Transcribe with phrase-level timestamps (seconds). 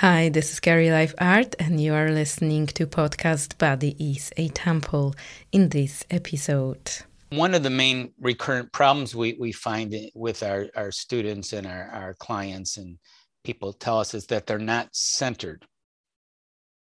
[0.00, 4.48] Hi, this is Carrie Life Art, and you are listening to podcast Body is a
[4.48, 5.14] Temple
[5.52, 6.98] in this episode.
[7.30, 11.88] One of the main recurrent problems we, we find with our, our students and our,
[11.88, 12.98] our clients and
[13.42, 15.64] people tell us is that they're not centered.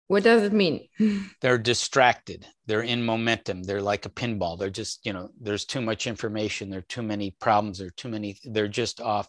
[0.07, 0.89] What does it mean?
[1.43, 2.47] they're distracted.
[2.65, 3.63] They're in momentum.
[3.63, 4.59] They're like a pinball.
[4.59, 6.71] They're just, you know, there's too much information.
[6.71, 7.77] There are too many problems.
[7.77, 9.29] There are too many, they're just off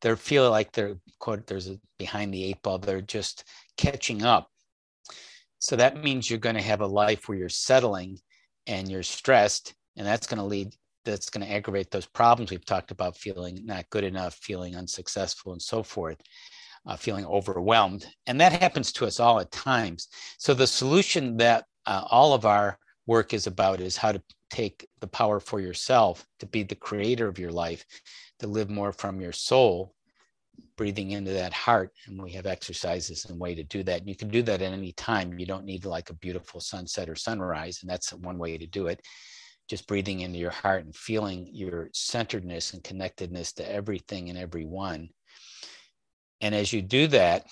[0.00, 3.44] they feel like they're quote there's a behind the eight ball they're just
[3.76, 4.48] catching up.
[5.58, 8.18] So that means you're going to have a life where you're settling
[8.66, 12.64] and you're stressed and that's going to lead that's going to aggravate those problems we've
[12.64, 16.18] talked about feeling not good enough feeling unsuccessful and so forth
[16.88, 18.06] uh, feeling overwhelmed.
[18.26, 20.08] And that happens to us all at times.
[20.38, 24.88] So the solution that uh, all of our work is about is how to take
[25.00, 27.84] the power for yourself to be the creator of your life
[28.40, 29.94] to live more from your soul,
[30.76, 31.92] breathing into that heart.
[32.06, 34.00] And we have exercises and way to do that.
[34.00, 35.38] And you can do that at any time.
[35.38, 37.80] You don't need like a beautiful sunset or sunrise.
[37.82, 39.00] And that's one way to do it.
[39.68, 45.10] Just breathing into your heart and feeling your centeredness and connectedness to everything and everyone.
[46.40, 47.46] And as you do that,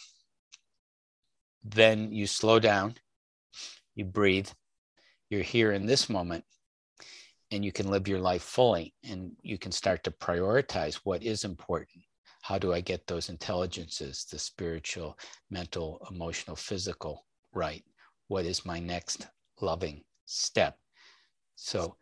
[1.65, 2.95] then you slow down,
[3.97, 4.48] you breathe,
[5.29, 6.45] you're here in this moment,
[7.50, 11.44] and you can live your life fully and you can start to prioritize what is
[11.44, 12.02] important.
[12.42, 15.19] How do i get those intelligences the spiritual
[15.50, 17.83] mental emotional physical right?
[18.28, 19.27] What is my next
[19.61, 20.77] loving step?
[21.56, 21.97] So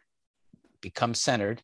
[0.80, 1.62] become centered.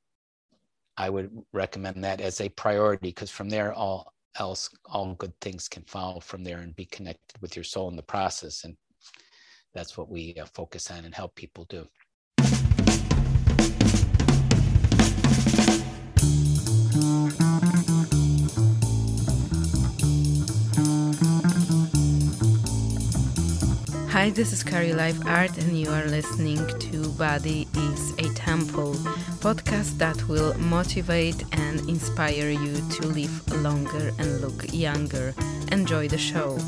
[0.96, 5.68] I would recommend that as a priority because from there all else all good things
[5.68, 8.76] can follow from there and be connected with your soul in the process and
[9.74, 11.84] that's what we uh, focus on and help people do
[24.20, 28.92] Hi, this is Carrie Life Art, and you are listening to Body is a Temple,
[29.40, 35.32] podcast that will motivate and inspire you to live longer and look younger.
[35.72, 36.58] Enjoy the show.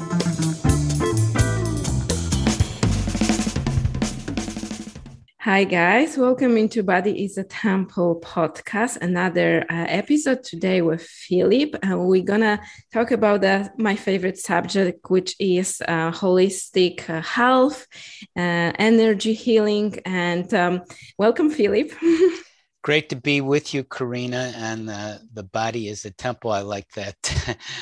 [5.44, 6.16] Hi, guys.
[6.16, 11.74] Welcome into Body is a Temple podcast, another uh, episode today with Philip.
[11.84, 12.60] Uh, we're going to
[12.92, 13.42] talk about
[13.76, 17.88] my favorite subject, which is uh, holistic uh, health,
[18.36, 19.98] energy healing.
[20.04, 20.82] And um,
[21.18, 21.90] welcome, Philip.
[22.84, 24.52] Great to be with you, Karina.
[24.54, 26.52] And the body is a temple.
[26.52, 27.16] I like that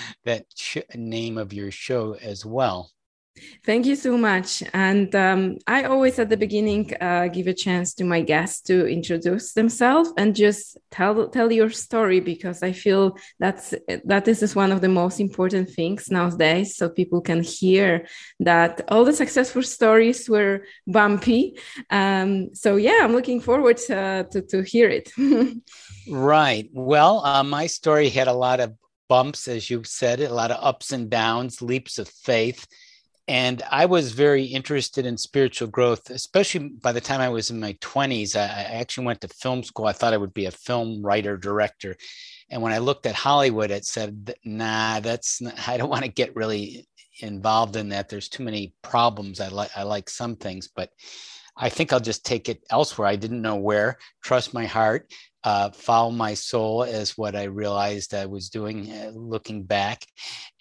[0.25, 2.91] that sh- name of your show as well.
[3.65, 4.63] Thank you so much.
[4.73, 8.87] And um, I always, at the beginning, uh, give a chance to my guests to
[8.87, 13.75] introduce themselves and just tell tell your story because I feel that's
[14.05, 18.07] that this is one of the most important things nowadays, so people can hear
[18.41, 21.59] that all the successful stories were bumpy.
[21.91, 25.11] Um, so yeah, I'm looking forward to to, hear it.
[26.11, 26.69] right.
[26.73, 28.75] Well, uh, my story had a lot of
[29.09, 32.67] bumps, as you said, a lot of ups and downs, leaps of faith
[33.31, 37.61] and I was very interested in spiritual growth, especially by the time I was in
[37.61, 38.35] my 20s.
[38.35, 39.87] I, actually went to film school.
[39.87, 41.95] I thought I would be a film writer, director.
[42.51, 46.11] And when I looked at Hollywood, it said, nah, that's not, I don't want to
[46.11, 46.89] get really
[47.21, 48.09] involved in that.
[48.09, 49.39] There's too many problems.
[49.39, 50.91] I like I like some things, but
[51.63, 53.07] I think I'll just take it elsewhere.
[53.07, 53.99] I didn't know where.
[54.23, 55.13] Trust my heart
[55.43, 60.05] uh, follow my soul is what I realized I was doing uh, looking back.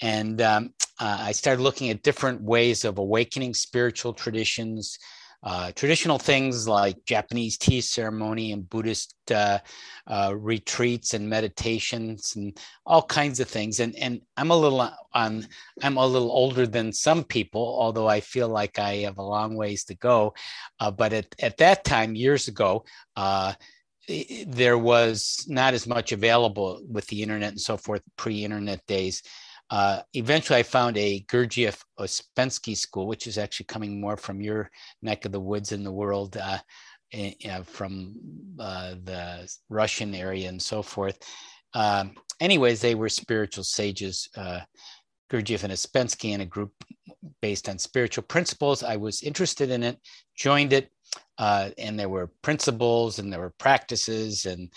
[0.01, 4.97] And um, uh, I started looking at different ways of awakening spiritual traditions,
[5.41, 9.59] uh, traditional things like Japanese tea ceremony and Buddhist uh,
[10.05, 13.79] uh, retreats and meditations and all kinds of things.
[13.79, 15.47] And and I'm a little on
[15.81, 19.55] I'm a little older than some people, although I feel like I have a long
[19.55, 20.33] ways to go.
[20.79, 22.83] but at at that time, years ago
[24.47, 29.21] there was not as much available with the internet and so forth pre-internet days.
[29.69, 34.69] Uh, eventually, I found a Gurdjieff Ouspensky school, which is actually coming more from your
[35.01, 36.57] neck of the woods in the world, uh,
[37.15, 38.15] uh, from
[38.59, 41.17] uh, the Russian area and so forth.
[41.73, 44.61] Um, anyways, they were spiritual sages, uh,
[45.31, 46.71] Gurdjieff and Ouspensky, in a group
[47.41, 48.83] based on spiritual principles.
[48.83, 49.99] I was interested in it,
[50.35, 50.89] joined it,
[51.39, 54.71] uh, and there were principles and there were practices and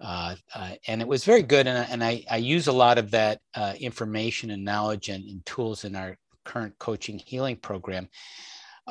[0.00, 3.10] uh, uh, and it was very good and, and I, I use a lot of
[3.12, 8.08] that uh, information and knowledge and, and, tools in our current coaching healing program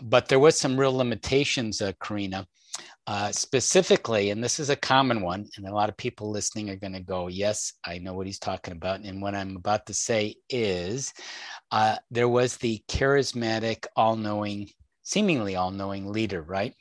[0.03, 2.47] but there was some real limitations, uh, Karina.
[3.07, 6.75] Uh, specifically, and this is a common one, and a lot of people listening are
[6.75, 9.01] going to go, Yes, I know what he's talking about.
[9.01, 11.13] And what I'm about to say is
[12.11, 14.69] there was the charismatic, all knowing,
[15.03, 16.73] seemingly all knowing leader, right?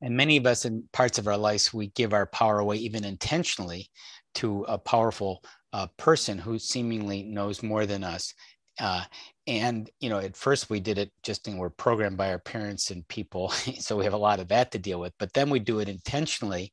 [0.00, 3.04] And many of us in parts of our lives, we give our power away, even
[3.04, 3.90] intentionally,
[4.36, 5.42] to a powerful
[5.72, 8.32] uh, person who seemingly knows more than us.
[8.78, 9.02] Uh,
[9.48, 12.90] and you know, at first we did it just and we're programmed by our parents
[12.90, 13.48] and people,
[13.78, 15.12] so we have a lot of that to deal with.
[15.18, 16.70] But then we do it intentionally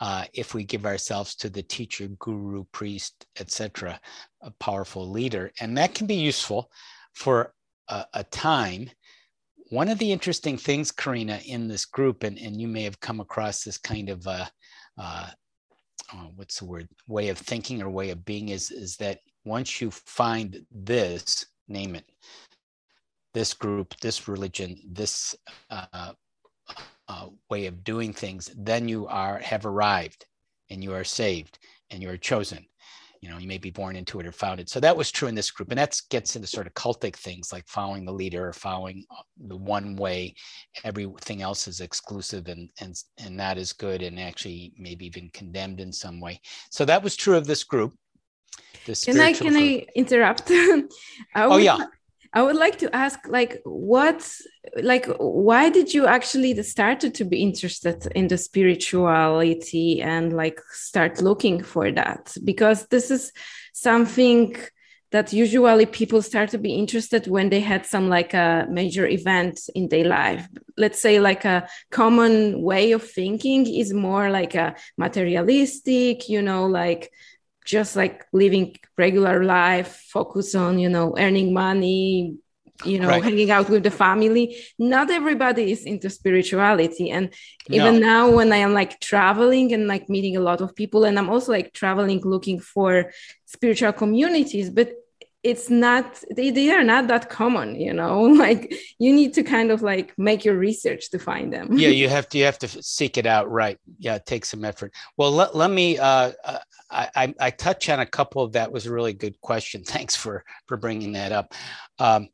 [0.00, 4.00] uh, if we give ourselves to the teacher, guru, priest, etc.,
[4.42, 6.70] a powerful leader, and that can be useful
[7.14, 7.52] for
[7.88, 8.88] a, a time
[9.70, 13.20] one of the interesting things, Karina, in this group, and, and you may have come
[13.20, 14.46] across this kind of uh,
[14.98, 15.30] uh,
[16.14, 19.80] oh, what's the word way of thinking or way of being is is that once
[19.80, 22.04] you find this, name it,
[23.32, 25.34] this group, this religion, this
[25.70, 26.12] uh,
[27.08, 30.26] uh, way of doing things, then you are have arrived,
[30.70, 31.58] and you are saved,
[31.90, 32.64] and you are chosen
[33.24, 35.28] you know you may be born into it or found it so that was true
[35.28, 38.48] in this group and that gets into sort of cultic things like following the leader
[38.48, 40.34] or following uh, the one way
[40.84, 45.80] everything else is exclusive and and and not as good and actually maybe even condemned
[45.80, 46.38] in some way
[46.70, 47.94] so that was true of this group
[48.84, 49.62] can I can group.
[49.62, 50.42] I interrupt?
[50.50, 50.84] I
[51.36, 51.78] oh yeah.
[52.34, 54.28] I would like to ask, like, what,
[54.82, 61.22] like, why did you actually started to be interested in the spirituality and like start
[61.22, 62.36] looking for that?
[62.42, 63.32] Because this is
[63.72, 64.56] something
[65.12, 69.60] that usually people start to be interested when they had some like a major event
[69.76, 74.74] in their life let's say like a common way of thinking is more like a
[74.98, 77.12] materialistic you know like
[77.64, 82.36] just like living regular life focus on you know earning money
[82.84, 83.22] you know right.
[83.22, 84.56] hanging out with the family.
[84.78, 87.10] Not everybody is into spirituality.
[87.10, 87.32] And
[87.70, 88.06] even no.
[88.06, 91.30] now when i am like traveling and like meeting a lot of people and i'm
[91.30, 93.12] also like traveling looking for
[93.46, 94.92] spiritual communities but
[95.42, 98.22] it's not they, they are not that common you know?
[98.44, 101.68] Like you need to kind of like make your research to find them.
[101.78, 103.50] Yeah you have to you have to seek it out.
[103.50, 103.78] Right.
[103.98, 104.92] Yeah it takes some effort.
[105.16, 106.32] Well let, let me uh,
[106.94, 110.44] I, I touch on a couple of that was a really good question thanks for
[110.66, 111.54] for bringing that up
[111.98, 112.28] um,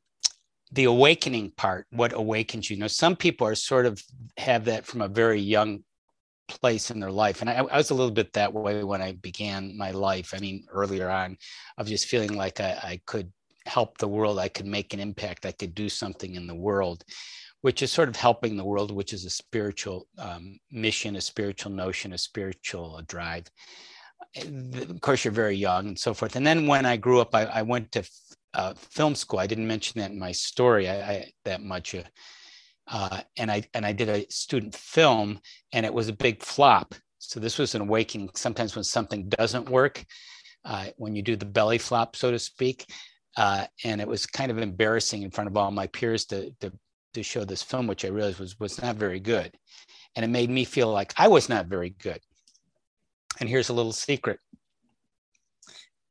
[0.72, 4.02] the awakening part what awakens you know some people are sort of
[4.36, 5.82] have that from a very young
[6.50, 7.40] place in their life.
[7.40, 10.34] And I, I, was a little bit that way when I began my life.
[10.34, 11.38] I mean, earlier on,
[11.78, 13.32] of just feeling like I, I could
[13.66, 17.04] help the world, I could make an impact, I could do something in the world,
[17.60, 21.72] which is sort of helping the world, which is a spiritual um, mission, a spiritual
[21.72, 23.46] notion, a spiritual drive.
[24.36, 26.36] Of course, you're very young and so forth.
[26.36, 28.04] And then when I grew up, I, I went to
[28.54, 29.40] uh, film school.
[29.40, 31.94] I didn't mention that in my story I, I that much.
[31.94, 32.02] Uh,
[32.86, 35.40] uh, and I and I did a student film,
[35.72, 36.94] and it was a big flop.
[37.18, 38.30] So this was an awakening.
[38.34, 40.04] Sometimes when something doesn't work,
[40.64, 42.86] uh, when you do the belly flop, so to speak,
[43.36, 46.72] uh, and it was kind of embarrassing in front of all my peers to, to
[47.14, 49.56] to show this film, which I realized was was not very good,
[50.16, 52.20] and it made me feel like I was not very good.
[53.40, 54.38] And here's a little secret: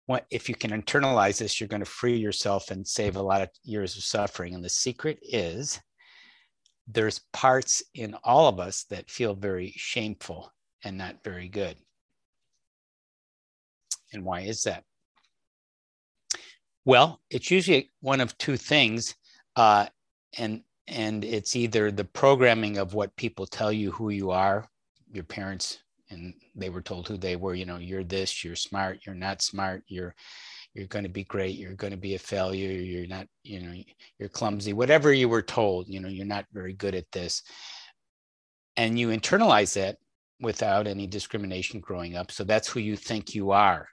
[0.07, 3.41] what, if you can internalize this, you're going to free yourself and save a lot
[3.41, 4.55] of years of suffering.
[4.55, 5.79] And the secret is
[6.87, 10.51] there's parts in all of us that feel very shameful
[10.83, 11.77] and not very good.
[14.11, 14.83] And why is that?
[16.85, 19.13] Well, it's usually one of two things,
[19.55, 19.85] uh,
[20.39, 24.67] and and it's either the programming of what people tell you who you are,
[25.11, 25.77] your parents,
[26.09, 27.53] and they were told who they were.
[27.53, 30.15] You know, you're this, you're smart, you're not smart, you're
[30.73, 33.73] you're going to be great you're going to be a failure you're not you know
[34.17, 37.43] you're clumsy whatever you were told you know you're not very good at this
[38.77, 39.97] and you internalize that
[40.39, 43.87] without any discrimination growing up so that's who you think you are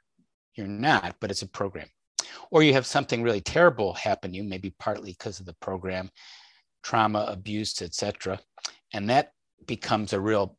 [0.55, 1.89] you're not but it's a program
[2.51, 6.11] or you have something really terrible happen to you maybe partly because of the program
[6.83, 8.39] trauma abuse etc
[8.93, 9.33] and that
[9.67, 10.57] becomes a real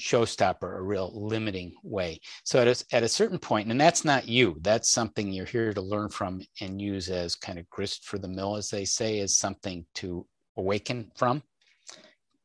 [0.00, 2.20] showstopper, a real limiting way.
[2.44, 5.72] So at a, at a certain point, and that's not you, that's something you're here
[5.72, 9.20] to learn from and use as kind of grist for the mill, as they say,
[9.20, 10.26] as something to
[10.56, 11.42] awaken from.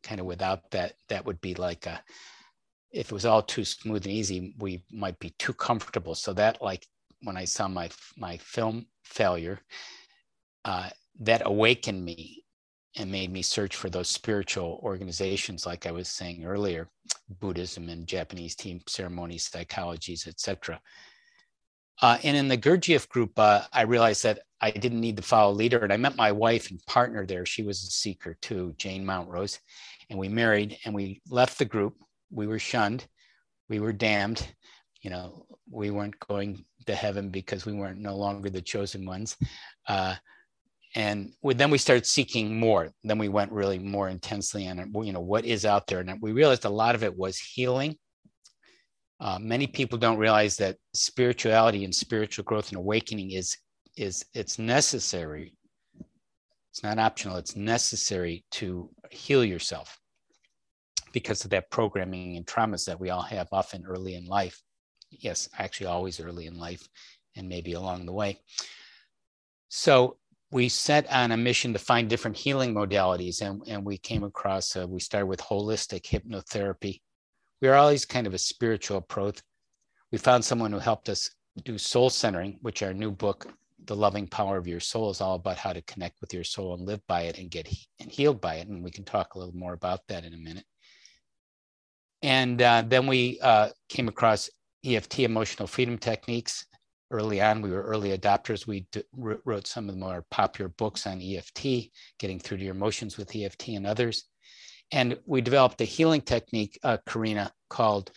[0.03, 2.01] Kind of without that, that would be like a,
[2.91, 6.15] if it was all too smooth and easy, we might be too comfortable.
[6.15, 6.85] So that like
[7.21, 9.59] when I saw my, my film failure,
[10.65, 10.89] uh,
[11.19, 12.40] that awakened me
[12.97, 16.89] and made me search for those spiritual organizations like i was saying earlier
[17.39, 20.79] buddhism and japanese tea ceremonies psychologies etc
[22.01, 25.51] Uh, and in the Gurdjieff group, uh, I realized that I didn't need to follow
[25.53, 25.79] a leader.
[25.79, 27.45] And I met my wife and partner there.
[27.45, 29.59] She was a seeker too, Jane mountrose
[30.09, 31.95] And we married and we left the group.
[32.31, 33.05] We were shunned.
[33.69, 34.47] We were damned.
[35.01, 39.37] You know, we weren't going to heaven because we weren't no longer the chosen ones.
[39.87, 40.15] Uh,
[40.95, 42.91] and then we started seeking more.
[43.03, 45.99] Then we went really more intensely on, you know, what is out there.
[45.99, 47.97] And we realized a lot of it was healing
[49.21, 53.55] uh, many people don't realize that spirituality and spiritual growth and awakening is
[53.95, 55.53] is it's necessary.
[56.71, 57.37] It's not optional.
[57.37, 59.99] It's necessary to heal yourself
[61.13, 64.59] because of that programming and traumas that we all have often early in life.
[65.11, 66.87] Yes, actually, always early in life,
[67.35, 68.39] and maybe along the way.
[69.69, 70.17] So
[70.51, 74.75] we set on a mission to find different healing modalities, and, and we came across.
[74.75, 76.99] Uh, we started with holistic hypnotherapy
[77.61, 79.39] we are always kind of a spiritual approach.
[80.11, 81.29] We found someone who helped us
[81.63, 83.53] do soul centering, which our new book,
[83.85, 86.73] The Loving Power of Your Soul, is all about how to connect with your soul
[86.73, 88.67] and live by it and get he- and healed by it.
[88.67, 90.65] And we can talk a little more about that in a minute.
[92.23, 94.49] And uh, then we uh, came across
[94.83, 96.65] EFT, emotional freedom techniques.
[97.11, 98.65] Early on, we were early adopters.
[98.65, 102.73] We d- wrote some of the more popular books on EFT, getting through to your
[102.73, 104.23] emotions with EFT and others.
[104.93, 108.11] And we developed a healing technique, uh, Karina, called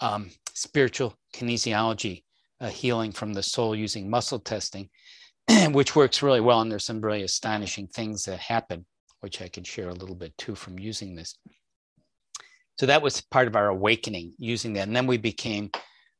[0.00, 2.22] um, spiritual kinesiology,
[2.60, 4.88] uh, healing from the soul using muscle testing,
[5.72, 6.62] which works really well.
[6.62, 8.86] And there's some really astonishing things that happen,
[9.20, 11.36] which I can share a little bit too from using this.
[12.78, 14.86] So that was part of our awakening using that.
[14.86, 15.70] And then we became,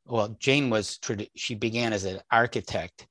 [0.09, 0.99] well, Jane was,
[1.37, 3.07] she began as an architect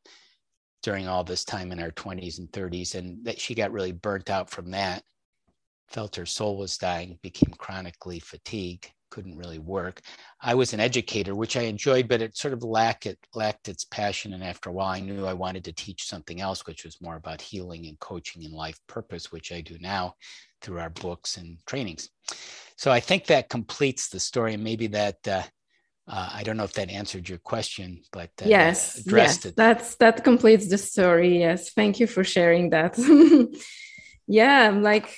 [0.83, 4.29] during all this time in her 20s and 30s, and that she got really burnt
[4.29, 5.03] out from that
[5.87, 10.01] felt her soul was dying, became chronically fatigued, couldn't really work.
[10.41, 13.85] I was an educator, which I enjoyed, but it sort of lacked it lacked its
[13.85, 14.33] passion.
[14.33, 17.15] And after a while, I knew I wanted to teach something else, which was more
[17.15, 20.15] about healing and coaching and life purpose, which I do now
[20.61, 22.09] through our books and trainings.
[22.77, 25.27] So I think that completes the story, maybe that.
[25.27, 25.43] Uh,
[26.07, 29.55] uh, I don't know if that answered your question, but uh, yes, yes, it.
[29.57, 31.39] that's that completes the story.
[31.39, 32.97] Yes, thank you for sharing that.
[34.27, 35.17] yeah, like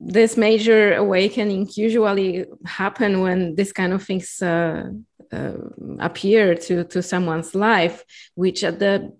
[0.00, 4.90] this major awakening usually happen when this kind of things uh,
[5.32, 5.52] uh,
[6.00, 8.04] appear to to someone's life
[8.34, 9.12] which at the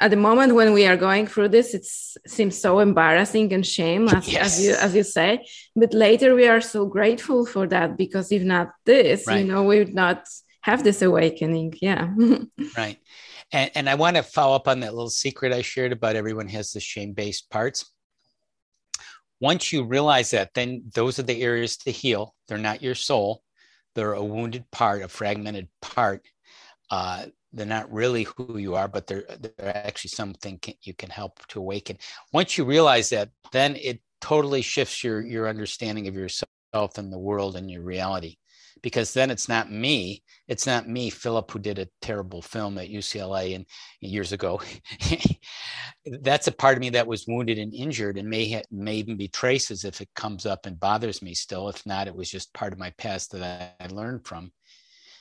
[0.00, 1.84] at the moment when we are going through this it
[2.30, 4.46] seems so embarrassing and shame as, yes.
[4.46, 8.42] as you as you say but later we are so grateful for that because if
[8.42, 9.38] not this right.
[9.38, 10.26] you know we would not
[10.62, 12.12] have this awakening yeah
[12.76, 12.98] right
[13.52, 16.48] and, and i want to follow up on that little secret i shared about everyone
[16.48, 17.92] has the shame based parts
[19.40, 22.34] once you realize that, then those are the areas to heal.
[22.48, 23.42] They're not your soul,
[23.94, 26.26] they're a wounded part, a fragmented part.
[26.90, 31.10] Uh, they're not really who you are, but they're, they're actually something can, you can
[31.10, 31.98] help to awaken.
[32.32, 37.18] Once you realize that, then it totally shifts your, your understanding of yourself and the
[37.18, 38.36] world and your reality
[38.82, 40.22] because then it's not me.
[40.48, 43.66] It's not me, Philip, who did a terrible film at UCLA and
[44.00, 44.60] years ago.
[46.06, 49.16] That's a part of me that was wounded and injured, and may ha- may even
[49.16, 51.68] be traces if it comes up and bothers me still.
[51.68, 54.52] If not, it was just part of my past that I, I learned from.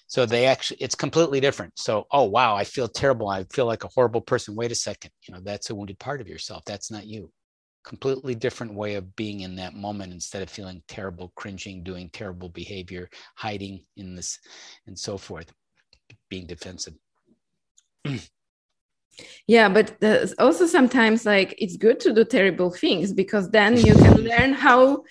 [0.08, 1.74] So they actually, it's completely different.
[1.78, 3.30] So, oh wow, I feel terrible.
[3.30, 4.56] I feel like a horrible person.
[4.56, 6.64] Wait a second, you know, that's a wounded part of yourself.
[6.66, 7.32] That's not you
[7.86, 12.50] completely different way of being in that moment instead of feeling terrible cringing doing terrible
[12.50, 14.40] behavior hiding in this
[14.88, 15.54] and so forth
[16.28, 16.96] being defensive
[19.48, 19.96] yeah but
[20.40, 25.04] also sometimes like it's good to do terrible things because then you can learn how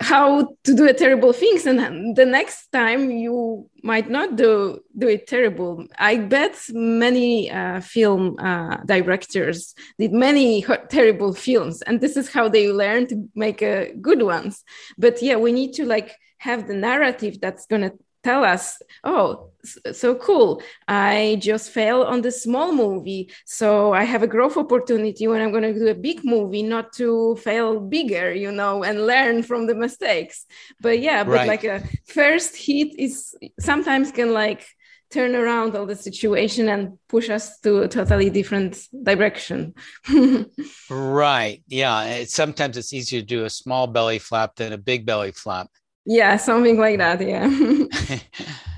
[0.00, 5.26] how to do terrible things and the next time you might not do do it
[5.26, 5.86] terrible.
[5.98, 12.48] I bet many uh, film uh, directors did many terrible films and this is how
[12.48, 14.64] they learn to make uh, good ones.
[14.96, 19.50] But yeah we need to like have the narrative that's going to tell us, oh,
[19.92, 20.62] so cool.
[20.88, 23.30] I just failed on the small movie.
[23.44, 26.92] So I have a growth opportunity when I'm going to do a big movie, not
[26.94, 30.46] to fail bigger, you know, and learn from the mistakes.
[30.80, 31.48] But yeah, but right.
[31.48, 34.66] like a first hit is sometimes can like
[35.10, 39.74] turn around all the situation and push us to a totally different direction.
[40.90, 41.62] right.
[41.68, 42.04] Yeah.
[42.04, 45.68] It, sometimes it's easier to do a small belly flap than a big belly flap
[46.06, 47.48] yeah something like that yeah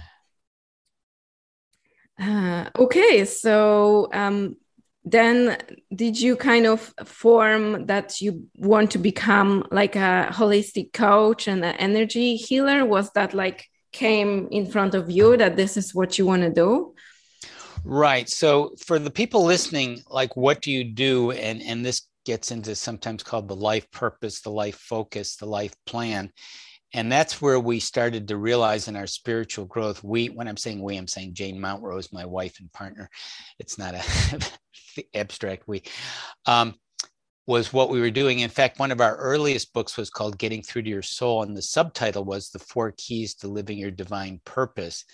[2.21, 4.57] uh, okay so um,
[5.05, 5.57] then
[5.95, 11.65] did you kind of form that you want to become like a holistic coach and
[11.65, 16.19] an energy healer was that like came in front of you that this is what
[16.19, 16.95] you want to do
[17.89, 18.29] Right.
[18.29, 21.31] So for the people listening, like what do you do?
[21.31, 25.73] And and this gets into sometimes called the life purpose, the life focus, the life
[25.87, 26.33] plan.
[26.97, 30.03] And that's where we started to realize in our spiritual growth.
[30.03, 33.11] We, when I'm saying we, I'm saying Jane Mountrose, my wife and partner.
[33.59, 34.51] It's not a
[35.15, 35.83] abstract we.
[36.47, 36.75] Um,
[37.47, 38.41] was what we were doing.
[38.41, 41.55] In fact, one of our earliest books was called Getting Through to Your Soul, and
[41.55, 45.05] the subtitle was The Four Keys to Living Your Divine Purpose.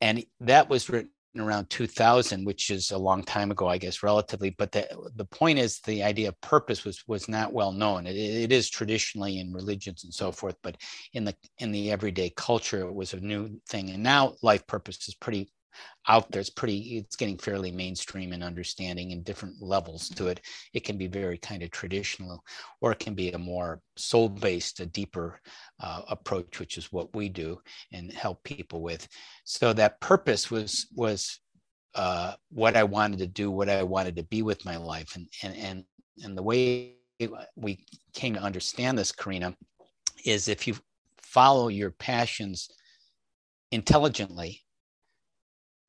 [0.00, 4.50] And that was written around 2000 which is a long time ago i guess relatively
[4.50, 8.06] but the, the point is the idea of purpose was was not well known.
[8.06, 10.76] It, it is traditionally in religions and so forth but
[11.12, 13.90] in the in the everyday culture it was a new thing.
[13.90, 15.50] And now life purpose is pretty
[16.06, 16.40] out there.
[16.40, 20.40] It's pretty, it's getting fairly mainstream in understanding and different levels to it.
[20.72, 22.42] It can be very kind of traditional,
[22.80, 25.40] or it can be a more soul based, a deeper
[25.80, 27.60] uh, approach, which is what we do
[27.92, 29.06] and help people with.
[29.44, 31.40] So that purpose was, was
[31.94, 35.14] uh, what I wanted to do, what I wanted to be with my life.
[35.14, 35.84] And, and, and,
[36.24, 36.94] and the way
[37.56, 39.54] we came to understand this, Karina,
[40.24, 40.76] is if you
[41.20, 42.70] follow your passions
[43.70, 44.62] intelligently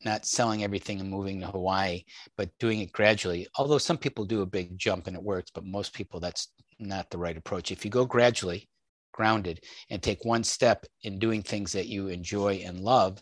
[0.05, 2.03] not selling everything and moving to Hawaii,
[2.37, 3.47] but doing it gradually.
[3.57, 7.09] Although some people do a big jump and it works, but most people that's not
[7.09, 7.71] the right approach.
[7.71, 8.69] If you go gradually,
[9.11, 13.21] grounded, and take one step in doing things that you enjoy and love,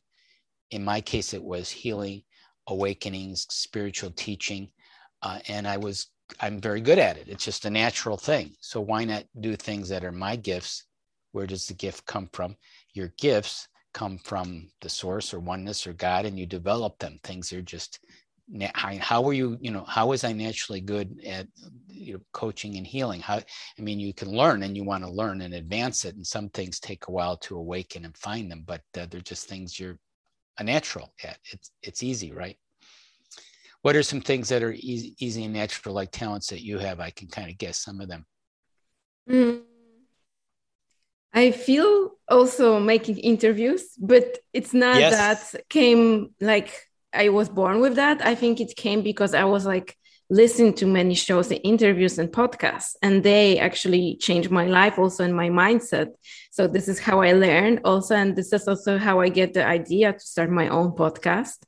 [0.72, 2.24] in my case, it was healing,
[2.68, 4.70] awakenings, spiritual teaching,
[5.24, 6.08] uh, and I was
[6.42, 7.30] I'm very good at it.
[7.30, 8.54] It's just a natural thing.
[8.60, 10.84] So why not do things that are my gifts?
[11.32, 12.58] Where does the gift come from?
[12.94, 17.20] Your gifts come from the source or oneness or God and you develop them.
[17.24, 18.00] Things are just
[18.74, 21.48] how are you you know how was i naturally good at
[21.90, 25.10] you know, coaching and healing how i mean you can learn and you want to
[25.10, 28.64] learn and advance it and some things take a while to awaken and find them
[28.66, 30.00] but uh, they're just things you're
[30.60, 32.58] a natural at it's it's easy right
[33.82, 37.02] what are some things that are easy, easy and natural like talents that you have
[37.02, 38.26] i can kind of guess some of them
[39.30, 39.62] mm.
[41.38, 45.14] I feel also making interviews, but it's not yes.
[45.14, 46.72] that came like
[47.14, 48.26] I was born with that.
[48.26, 49.96] I think it came because I was like
[50.32, 55.24] listening to many shows and interviews and podcasts, and they actually changed my life also
[55.24, 56.08] in my mindset.
[56.50, 59.64] So this is how I learned also, and this is also how I get the
[59.64, 61.60] idea to start my own podcast.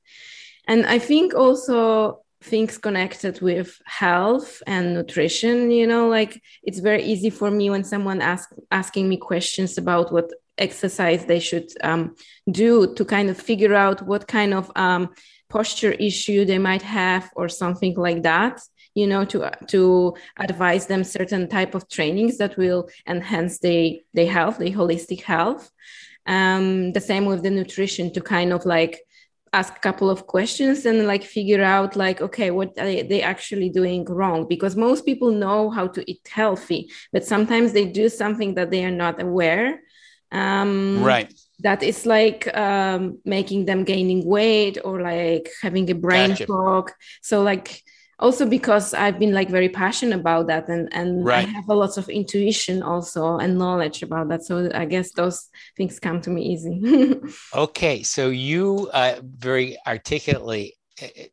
[0.67, 7.04] And I think also things connected with health and nutrition you know like it's very
[7.04, 12.15] easy for me when someone ask asking me questions about what exercise they should um,
[12.52, 15.10] do to kind of figure out what kind of um,
[15.49, 18.62] posture issue they might have or something like that
[18.95, 24.25] you know to to advise them certain type of trainings that will enhance the the
[24.25, 25.71] health the holistic health.
[26.25, 28.99] Um, the same with the nutrition to kind of like
[29.53, 33.69] ask a couple of questions and like figure out like okay what are they actually
[33.69, 34.47] doing wrong?
[34.47, 38.85] Because most people know how to eat healthy but sometimes they do something that they
[38.85, 39.81] are not aware.
[40.31, 41.33] Um right.
[41.59, 46.45] that is like um making them gaining weight or like having a brain gotcha.
[46.45, 46.91] fog.
[47.21, 47.81] So like
[48.19, 51.47] also because I've been like very passionate about that and and right.
[51.47, 54.43] I have a lot of intuition also and knowledge about that.
[54.43, 56.82] So I guess those things come to me easy.
[57.55, 60.75] okay, so you uh, very articulately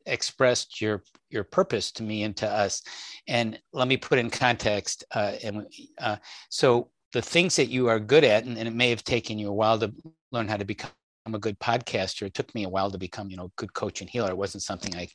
[0.06, 2.82] expressed your your purpose to me and to us,
[3.26, 5.04] and let me put in context.
[5.12, 5.66] Uh, and
[6.00, 6.16] uh,
[6.50, 9.48] so the things that you are good at, and, and it may have taken you
[9.48, 9.92] a while to
[10.30, 10.90] learn how to become
[11.26, 12.26] a good podcaster.
[12.26, 14.30] It took me a while to become, you know, a good coach and healer.
[14.30, 15.08] It wasn't something I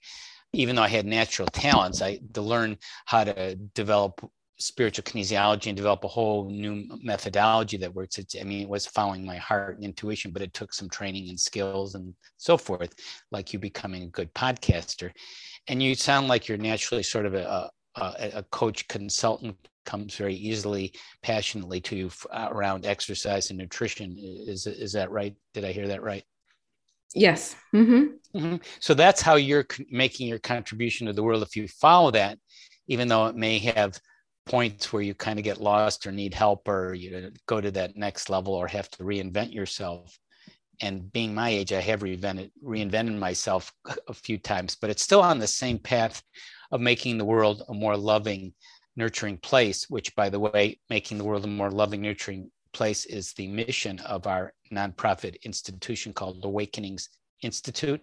[0.53, 4.21] even though I had natural talents, I to learn how to develop
[4.61, 8.17] spiritual kinesiology and develop a whole new methodology that works.
[8.17, 11.29] It's, I mean, it was following my heart and intuition, but it took some training
[11.29, 12.93] and skills and so forth,
[13.31, 15.11] like you becoming a good podcaster.
[15.67, 20.35] And you sound like you're naturally sort of a, a, a coach consultant comes very
[20.35, 24.15] easily, passionately to you around exercise and nutrition.
[24.17, 25.35] Is, is that right?
[25.53, 26.23] Did I hear that right?
[27.13, 27.55] Yes.
[27.73, 28.37] Mm-hmm.
[28.37, 28.55] Mm-hmm.
[28.79, 31.43] So that's how you're making your contribution to the world.
[31.43, 32.37] If you follow that,
[32.87, 33.99] even though it may have
[34.45, 37.95] points where you kind of get lost or need help or you go to that
[37.95, 40.17] next level or have to reinvent yourself.
[40.81, 43.71] And being my age, I have reinvented, reinvented myself
[44.07, 46.23] a few times, but it's still on the same path
[46.71, 48.53] of making the world a more loving,
[48.95, 53.33] nurturing place, which, by the way, making the world a more loving, nurturing place is
[53.33, 57.09] the mission of our nonprofit institution called Awakenings
[57.41, 58.01] Institute.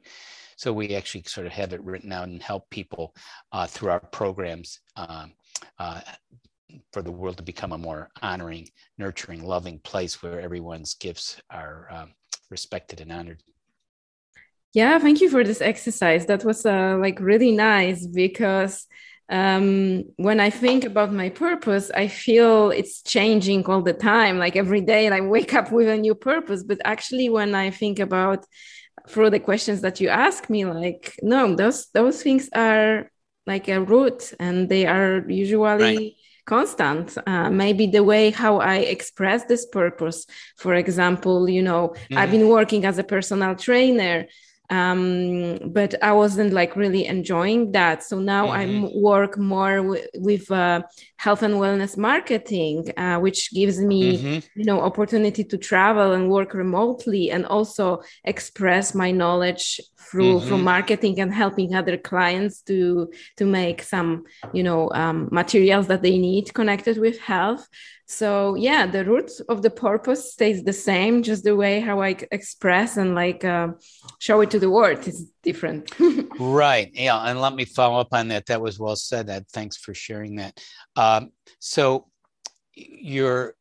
[0.56, 3.14] So we actually sort of have it written out and help people
[3.52, 5.32] uh, through our programs um,
[5.78, 6.00] uh,
[6.92, 11.86] for the world to become a more honoring, nurturing, loving place where everyone's gifts are
[11.90, 12.12] um,
[12.50, 13.42] respected and honored.
[14.74, 16.26] Yeah, thank you for this exercise.
[16.26, 18.86] That was uh, like really nice because
[19.30, 24.38] um, when I think about my purpose, I feel it's changing all the time.
[24.38, 26.62] Like every day, I wake up with a new purpose.
[26.62, 28.46] But actually, when I think about
[29.08, 33.10] through the questions that you ask me, like no, those those things are
[33.46, 35.96] like a root, and they are usually.
[35.96, 36.12] Right
[36.48, 40.24] constant uh, maybe the way how i express this purpose
[40.56, 42.16] for example you know mm-hmm.
[42.16, 44.26] i've been working as a personal trainer
[44.70, 48.02] um, but I wasn't like really enjoying that.
[48.02, 48.84] So now mm-hmm.
[48.84, 50.82] I work more w- with uh,
[51.16, 54.60] health and wellness marketing, uh, which gives me mm-hmm.
[54.60, 60.48] you know opportunity to travel and work remotely, and also express my knowledge through mm-hmm.
[60.48, 66.02] through marketing and helping other clients to to make some you know um, materials that
[66.02, 67.66] they need connected with health
[68.08, 72.16] so yeah the root of the purpose stays the same just the way how i
[72.32, 73.68] express and like uh,
[74.18, 75.90] show it to the world is different.
[76.38, 76.90] Right.
[76.94, 78.46] Yeah and let me follow up on that.
[78.46, 80.60] That was well said that thanks for sharing that.
[80.96, 82.06] Um, so
[82.74, 83.54] your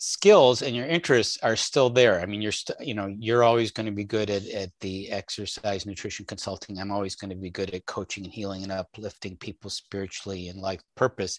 [0.00, 2.20] skills and your interests are still there.
[2.20, 5.10] I mean, you're st- you know you're always going to be good at, at the
[5.10, 6.78] exercise nutrition consulting.
[6.78, 10.58] I'm always going to be good at coaching and healing and uplifting people spiritually and
[10.58, 11.38] life purpose.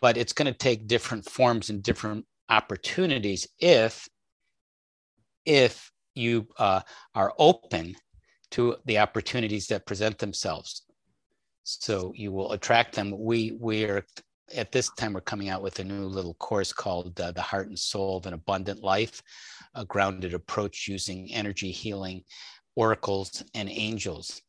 [0.00, 4.08] But it's going to take different forms and different opportunities if
[5.46, 6.80] if you uh,
[7.14, 7.94] are open
[8.50, 10.82] to the opportunities that present themselves.
[11.62, 13.14] So you will attract them.
[13.16, 14.04] We we are
[14.54, 17.68] at this time we're coming out with a new little course called uh, the heart
[17.68, 19.22] and soul of an abundant life
[19.74, 22.24] a grounded approach using energy healing
[22.76, 24.42] oracles and angels.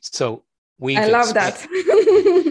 [0.00, 0.44] So
[0.78, 1.66] we i love that.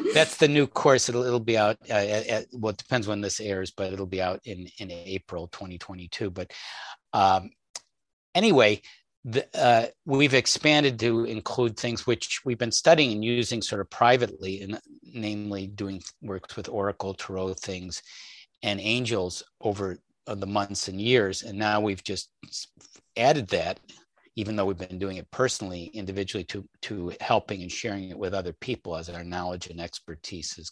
[0.13, 1.09] That's the new course.
[1.09, 4.05] It'll, it'll be out uh, at, at, well it depends when this airs but it'll
[4.05, 6.51] be out in in april 2022 but
[7.13, 7.49] um,
[8.35, 8.81] anyway
[9.25, 13.89] the, uh, we've expanded to include things which we've been studying and using sort of
[13.89, 18.01] privately, and namely doing works with Oracle, Tarot things,
[18.63, 21.43] and angels over uh, the months and years.
[21.43, 22.29] And now we've just
[23.17, 23.79] added that,
[24.35, 28.33] even though we've been doing it personally, individually, to to helping and sharing it with
[28.33, 30.71] other people as our knowledge and expertise has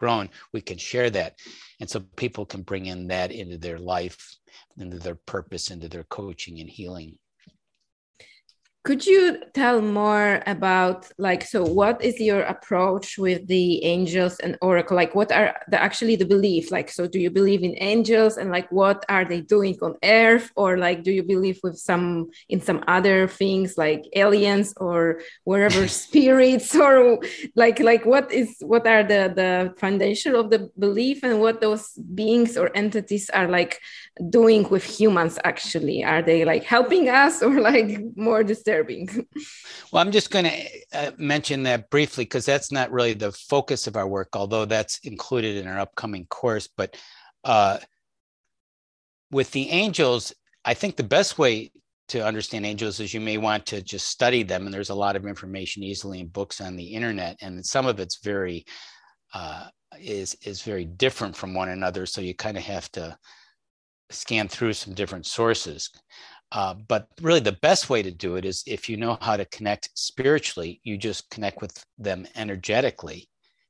[0.00, 0.28] grown.
[0.52, 1.36] We can share that,
[1.78, 4.36] and so people can bring in that into their life,
[4.76, 7.18] into their purpose, into their coaching and healing
[8.84, 14.58] could you tell more about like so what is your approach with the angels and
[14.60, 14.94] oracle?
[14.94, 16.70] Like what are the actually the belief?
[16.70, 20.50] Like so do you believe in angels and like what are they doing on earth?
[20.54, 25.88] Or like do you believe with some in some other things like aliens or wherever
[26.04, 26.74] spirits?
[26.84, 27.18] Or
[27.56, 31.92] like like what is what are the the foundation of the belief and what those
[32.14, 33.80] beings or entities are like
[34.28, 36.04] doing with humans actually?
[36.04, 38.73] Are they like helping us or like more disturbing
[39.92, 43.86] well i'm just going to uh, mention that briefly because that's not really the focus
[43.86, 46.96] of our work although that's included in our upcoming course but
[47.44, 47.78] uh,
[49.30, 50.32] with the angels
[50.64, 51.70] i think the best way
[52.08, 55.16] to understand angels is you may want to just study them and there's a lot
[55.16, 58.64] of information easily in books on the internet and some of it's very
[59.32, 59.66] uh,
[60.00, 63.16] is is very different from one another so you kind of have to
[64.10, 65.90] scan through some different sources.
[66.54, 69.44] Uh, but really, the best way to do it is if you know how to
[69.46, 73.28] connect spiritually, you just connect with them energetically.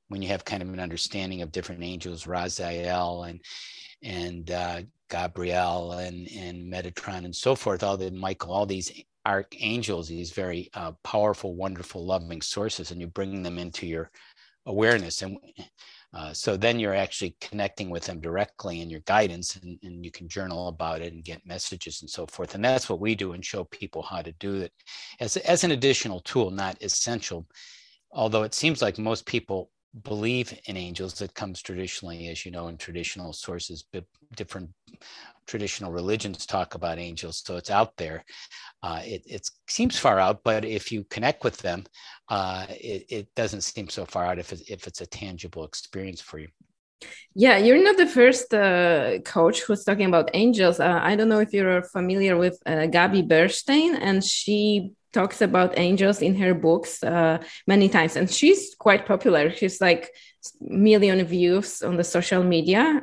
[0.09, 3.41] When you have kind of an understanding of different angels, Raziel and
[4.03, 8.93] and uh, Gabriel and and Metatron and so forth, all the Michael, all these
[9.25, 14.11] archangels, these very uh, powerful, wonderful, loving sources, and you bring them into your
[14.67, 15.23] awareness.
[15.23, 15.39] And
[16.15, 20.13] uh, so then you're actually connecting with them directly in your guidance and, and, you
[20.13, 22.55] can journal about it and get messages and so forth.
[22.55, 24.73] And that's what we do and show people how to do it
[25.19, 27.47] as, as an additional tool, not essential.
[28.13, 29.71] Although it seems like most people
[30.03, 33.85] believe in angels, it comes traditionally, as you know, in traditional sources,
[34.35, 34.71] different
[35.47, 37.43] traditional religions talk about angels.
[37.45, 38.25] So it's out there.
[38.83, 41.85] Uh, it, it, seems far out, but if you connect with them,
[42.29, 46.21] uh, it, it, doesn't seem so far out if, it, if it's a tangible experience
[46.21, 46.49] for you.
[47.35, 50.79] Yeah, you're not the first uh, coach who's talking about angels.
[50.79, 55.79] Uh, I don't know if you're familiar with uh, Gabby Bernstein, and she talks about
[55.79, 59.51] angels in her books uh, many times, and she's quite popular.
[59.51, 60.11] She's like
[60.61, 63.01] million views on the social media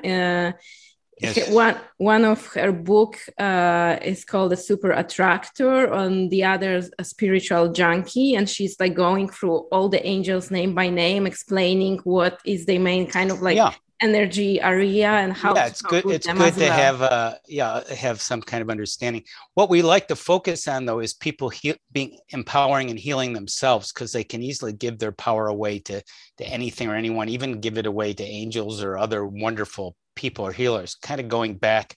[1.21, 1.51] Yes.
[1.51, 6.91] One one of her book uh, is called "The super attractor, and the other is
[6.97, 11.99] a spiritual junkie, and she's like going through all the angels name by name, explaining
[12.05, 13.73] what is the main kind of like yeah.
[14.01, 16.71] Energy area and how yeah it's good it's good to well.
[16.71, 20.99] have uh yeah have some kind of understanding what we like to focus on though
[20.99, 25.47] is people he- being empowering and healing themselves because they can easily give their power
[25.47, 26.01] away to
[26.37, 30.51] to anything or anyone even give it away to angels or other wonderful people or
[30.51, 31.95] healers kind of going back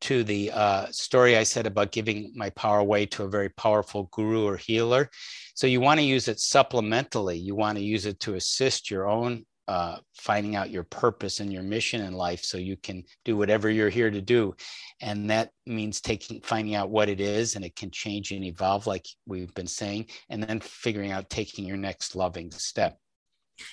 [0.00, 4.10] to the uh, story I said about giving my power away to a very powerful
[4.12, 5.08] guru or healer.
[5.54, 7.42] So you want to use it supplementally.
[7.42, 11.52] You want to use it to assist your own uh, finding out your purpose and
[11.52, 14.54] your mission in life so you can do whatever you're here to do.
[15.00, 18.86] And that means taking finding out what it is and it can change and evolve
[18.86, 22.98] like we've been saying and then figuring out taking your next loving step.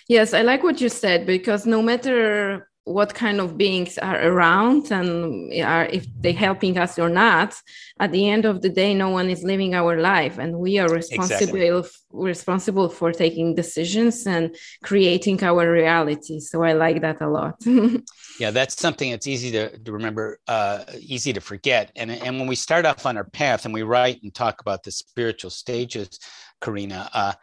[0.08, 4.92] Yes i like what you said because no matter what kind of beings are around
[4.92, 7.56] and are if they're helping us or not
[8.00, 10.40] at the end of the day no one is living our life.
[10.40, 11.92] And we are responsible exactly.
[12.12, 16.40] responsible for taking decisions and creating our reality.
[16.40, 17.62] So i like that a lot.
[18.40, 21.92] Yeah that's something that's easy to, to remember uh, easy to forget.
[21.96, 24.82] And, and when we start off on our path and we write and talk about
[24.82, 26.20] the spiritual stages
[26.60, 27.34] karina uh,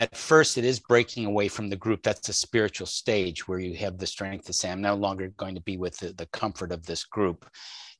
[0.00, 2.02] at first it is breaking away from the group.
[2.02, 5.54] That's a spiritual stage where you have the strength to say i'm no longer going
[5.54, 7.48] to be with the, the comfort of this group.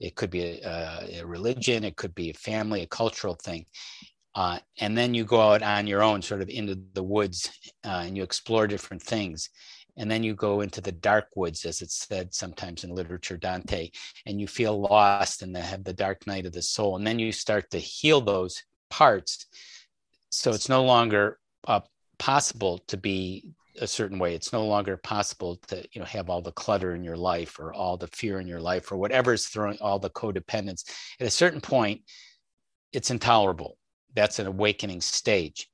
[0.01, 3.67] It could be a, a religion it could be a family a cultural thing
[4.35, 7.51] uh, and then you go out on your own sort of into the woods
[7.85, 9.51] uh, and you explore different things
[9.97, 13.91] and then you go into the dark woods as it's said sometimes in literature dante
[14.27, 17.31] and you feel lost and have the dark night of the soul and then you
[17.31, 19.47] start to heal those parts.
[20.31, 21.81] So it's no longer uh,
[22.19, 24.35] possible to be a certain way.
[24.35, 27.73] It's no longer possible to you know have all the clutter in your life or
[27.73, 30.85] all the fear in your life or whatever is throwing all the codependence.
[31.21, 32.03] At a certain point
[32.93, 33.79] it's intolerable.
[34.15, 35.69] That's an awakening stage.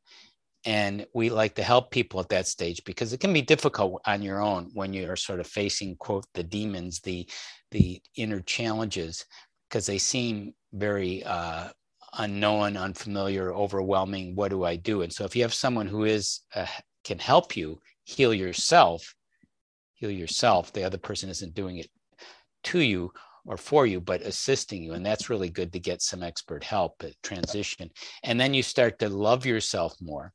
[0.65, 4.23] And we like to help people at that stage because it can be difficult on
[4.23, 7.29] your own when you are sort of facing quote the demons the
[7.71, 9.25] the inner challenges
[9.69, 11.69] because they seem very uh,
[12.19, 14.35] unknown, unfamiliar, overwhelming.
[14.35, 15.03] What do I do?
[15.03, 16.67] And so, if you have someone who is uh,
[17.05, 19.15] can help you heal yourself,
[19.95, 20.73] heal yourself.
[20.73, 21.89] The other person isn't doing it
[22.65, 23.13] to you
[23.47, 27.03] or for you, but assisting you, and that's really good to get some expert help
[27.03, 27.91] at transition.
[28.23, 30.33] And then you start to love yourself more.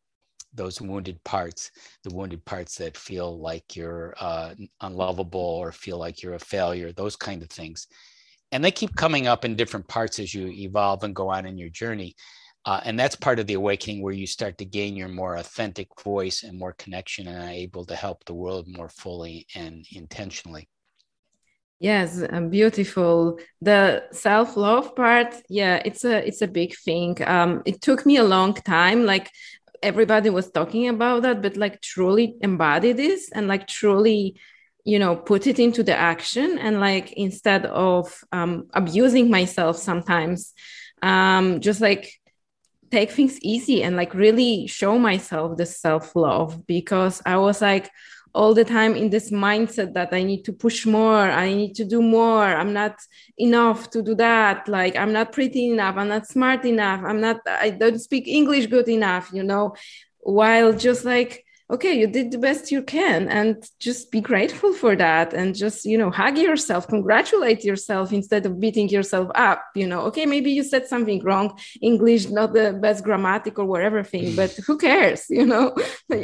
[0.56, 1.72] Those wounded parts,
[2.04, 6.92] the wounded parts that feel like you're uh, unlovable or feel like you're a failure,
[6.92, 7.88] those kind of things
[8.54, 11.58] and they keep coming up in different parts as you evolve and go on in
[11.58, 12.16] your journey.
[12.66, 15.88] Uh, and that's part of the awakening where you start to gain your more authentic
[16.02, 20.70] voice and more connection and are able to help the world more fully and intentionally.
[21.80, 23.40] Yes beautiful.
[23.62, 27.18] The self-love part yeah it's a it's a big thing.
[27.26, 29.30] Um, it took me a long time like
[29.82, 34.38] everybody was talking about that but like truly embody this and like truly
[34.84, 40.54] you know put it into the action and like instead of um, abusing myself sometimes
[41.02, 42.14] um, just like
[42.92, 47.90] take things easy and like really show myself the self-love because i was like
[48.36, 51.86] all the time in this mindset that i need to push more i need to
[51.86, 52.96] do more i'm not
[53.38, 57.38] enough to do that like i'm not pretty enough i'm not smart enough i'm not
[57.48, 59.74] i don't speak english good enough you know
[60.20, 64.96] while just like okay you did the best you can and just be grateful for
[64.96, 69.88] that and just you know hug yourself congratulate yourself instead of beating yourself up you
[69.88, 70.02] know.
[70.02, 74.52] Okay maybe you said something wrong english not the best grammatic or whatever thing but
[74.68, 75.76] who cares you know?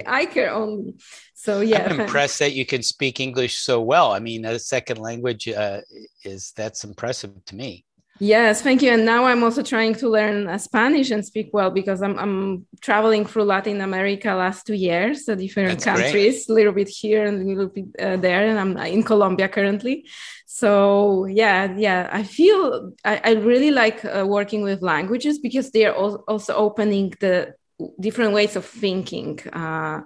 [0.05, 0.93] I care only.
[1.33, 1.87] So yeah.
[1.89, 4.11] I'm impressed that you can speak english so well.
[4.11, 5.81] I mean a second language uh,
[6.23, 7.85] is that's impressive to me
[8.21, 8.91] Yes, thank you.
[8.91, 12.65] And now I'm also trying to learn uh, Spanish and speak well because I'm, I'm
[12.81, 17.25] traveling through Latin America last two years, so different That's countries, a little bit here
[17.25, 18.45] and a little bit uh, there.
[18.45, 20.05] And I'm in Colombia currently.
[20.45, 25.85] So yeah, yeah, I feel I, I really like uh, working with languages because they
[25.85, 27.53] are also opening the
[28.01, 30.01] different ways of thinking uh,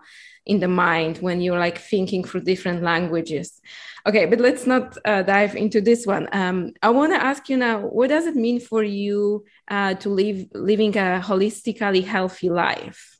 [0.46, 3.60] in the mind when you're like thinking through different languages.
[4.06, 6.28] Okay, but let's not uh, dive into this one.
[6.34, 10.10] Um, I want to ask you now, what does it mean for you uh, to
[10.10, 13.18] live living a holistically healthy life?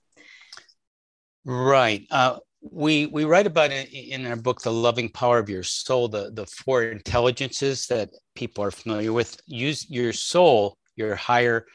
[1.46, 2.06] Right.
[2.12, 6.10] Uh, we we write about it in our book, "The Loving Power of Your Soul."
[6.10, 9.40] The the four intelligences that people are familiar with.
[9.46, 11.66] Use your soul, your higher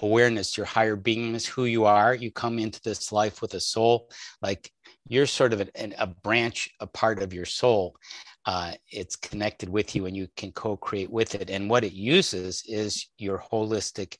[0.00, 2.14] awareness, your higher beingness, who you are.
[2.14, 4.70] You come into this life with a soul, like
[5.08, 7.96] you're sort of an, a branch, a part of your soul
[8.46, 12.62] uh, it's connected with you and you can co-create with it and what it uses
[12.66, 14.16] is your holistic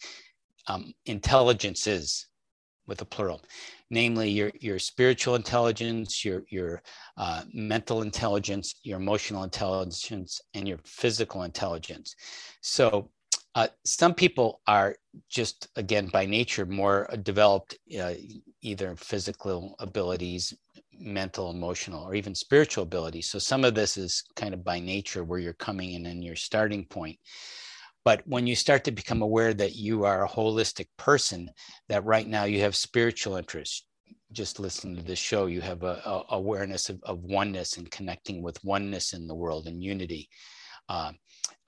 [0.66, 2.26] um, intelligences
[2.86, 3.42] with a plural,
[3.90, 6.82] namely your, your spiritual intelligence, your, your
[7.16, 12.14] uh, mental intelligence, your emotional intelligence, and your physical intelligence.
[12.60, 13.10] So
[13.54, 14.94] uh, some people are
[15.28, 18.14] just, again, by nature, more developed uh,
[18.62, 20.54] either physical abilities,
[20.98, 23.22] mental, emotional, or even spiritual ability.
[23.22, 26.36] So some of this is kind of by nature where you're coming in and your
[26.36, 27.18] starting point.
[28.04, 31.50] But when you start to become aware that you are a holistic person,
[31.88, 33.84] that right now you have spiritual interests,
[34.32, 38.42] just listening to this show, you have a, a awareness of, of, oneness and connecting
[38.42, 40.28] with oneness in the world and unity
[40.88, 41.12] uh,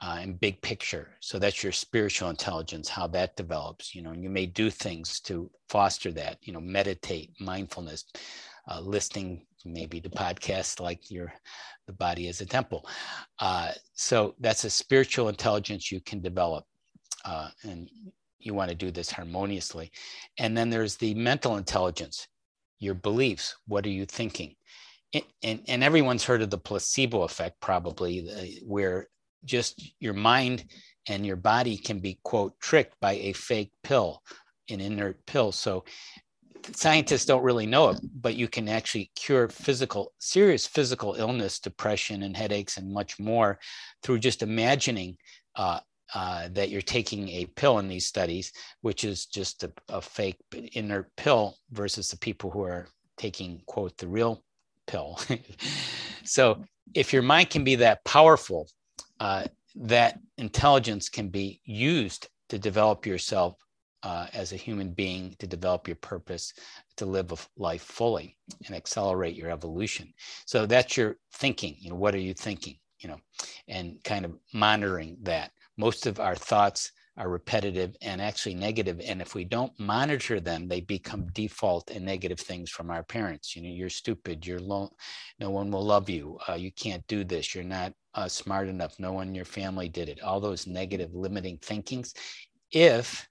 [0.01, 1.11] uh, and big picture.
[1.21, 3.95] So that's your spiritual intelligence, how that develops.
[3.95, 6.39] You know, and you may do things to foster that.
[6.43, 8.05] You know, meditate, mindfulness,
[8.69, 11.33] uh, listening maybe the podcast like your
[11.87, 12.87] the body as a temple.
[13.39, 16.65] Uh, so that's a spiritual intelligence you can develop,
[17.25, 17.89] uh, and
[18.39, 19.91] you want to do this harmoniously.
[20.39, 22.29] And then there's the mental intelligence,
[22.79, 23.57] your beliefs.
[23.67, 24.55] What are you thinking?
[25.15, 29.09] And, and, and everyone's heard of the placebo effect, probably, where
[29.45, 30.65] just your mind
[31.09, 34.23] and your body can be quote tricked by a fake pill,
[34.69, 35.53] an inert pill.
[35.53, 35.85] So
[36.73, 42.23] scientists don't really know it, but you can actually cure physical, serious physical illness, depression,
[42.23, 43.59] and headaches, and much more
[44.03, 45.17] through just imagining
[45.57, 45.81] uh,
[46.15, 50.39] uh, that you're taking a pill in these studies, which is just a, a, fake
[50.73, 54.43] inert pill, versus the people who are taking, quote, the real
[54.87, 55.21] pill.
[56.25, 58.69] so if your mind can be that powerful,
[59.21, 59.45] uh,
[59.75, 63.57] that intelligence can be used to develop yourself
[64.03, 66.53] uh, as a human being to develop your purpose
[66.97, 70.13] to live a life fully and accelerate your evolution.
[70.47, 73.19] So that's your thinking you know what are you thinking you know
[73.69, 75.53] and kind of monitoring that.
[75.77, 80.69] Most of our thoughts are repetitive and actually negative and if we don't monitor them
[80.69, 83.57] they become default and negative things from our parents.
[83.57, 84.91] You know you're stupid you're low
[85.41, 88.99] no one will love you uh, you can't do this you're not uh, smart enough
[88.99, 90.23] no one in your family did it.
[90.23, 92.15] All those negative limiting thinkings
[92.71, 93.28] if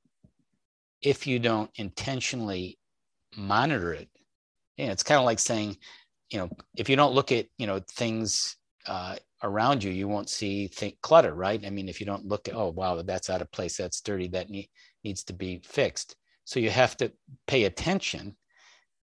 [1.01, 2.77] if you don't intentionally
[3.35, 4.09] monitor it
[4.85, 5.77] know, it's kind of like saying
[6.29, 8.57] you know if you don't look at you know things
[8.87, 11.65] uh, around you you won't see think clutter right?
[11.65, 14.27] I mean if you don't look at oh wow that's out of place that's dirty
[14.29, 14.69] that ne-
[15.03, 16.15] needs to be fixed.
[16.45, 17.11] So you have to
[17.47, 18.35] pay attention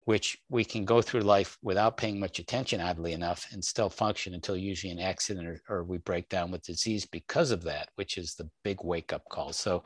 [0.06, 4.34] which we can go through life without paying much attention oddly enough and still function
[4.34, 8.18] until usually an accident or, or we break down with disease because of that which
[8.18, 9.52] is the big wake up call.
[9.52, 9.84] So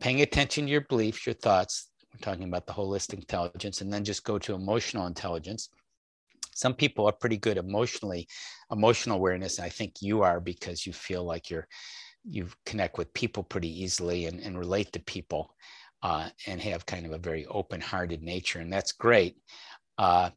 [0.00, 1.90] paying attention to your beliefs, your thoughts.
[2.12, 5.68] We're talking about the holistic intelligence, and then just go to emotional intelligence.
[6.54, 8.28] Some people are pretty good emotionally,
[8.70, 9.58] emotional awareness.
[9.58, 11.66] I think you are because you feel like you're
[12.26, 15.54] you connect with people pretty easily and, and relate to people
[16.02, 19.36] uh, and have kind of a very open-hearted nature, and that's great.
[19.98, 20.30] Uh,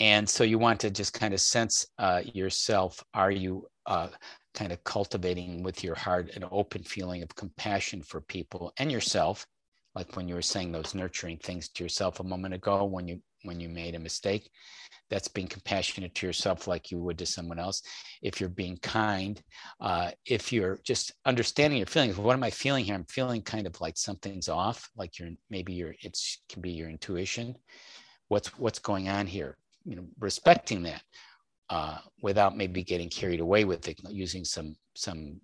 [0.00, 3.02] and so you want to just kind of sense uh, yourself.
[3.14, 4.08] Are you uh,
[4.54, 9.46] kind of cultivating with your heart an open feeling of compassion for people and yourself.
[9.94, 13.20] Like when you were saying those nurturing things to yourself a moment ago when you
[13.44, 14.48] when you made a mistake
[15.10, 17.82] that's being compassionate to yourself like you would to someone else.
[18.22, 19.42] If you're being kind
[19.80, 22.94] uh, if you're just understanding your feelings what am i feeling here?
[22.94, 26.88] I'm feeling kind of like something's off like you're maybe your it's can be your
[26.88, 27.56] intuition.
[28.28, 29.56] What's what's going on here?
[29.84, 31.02] You know respecting that
[31.72, 35.40] uh, without maybe getting carried away with it, using some some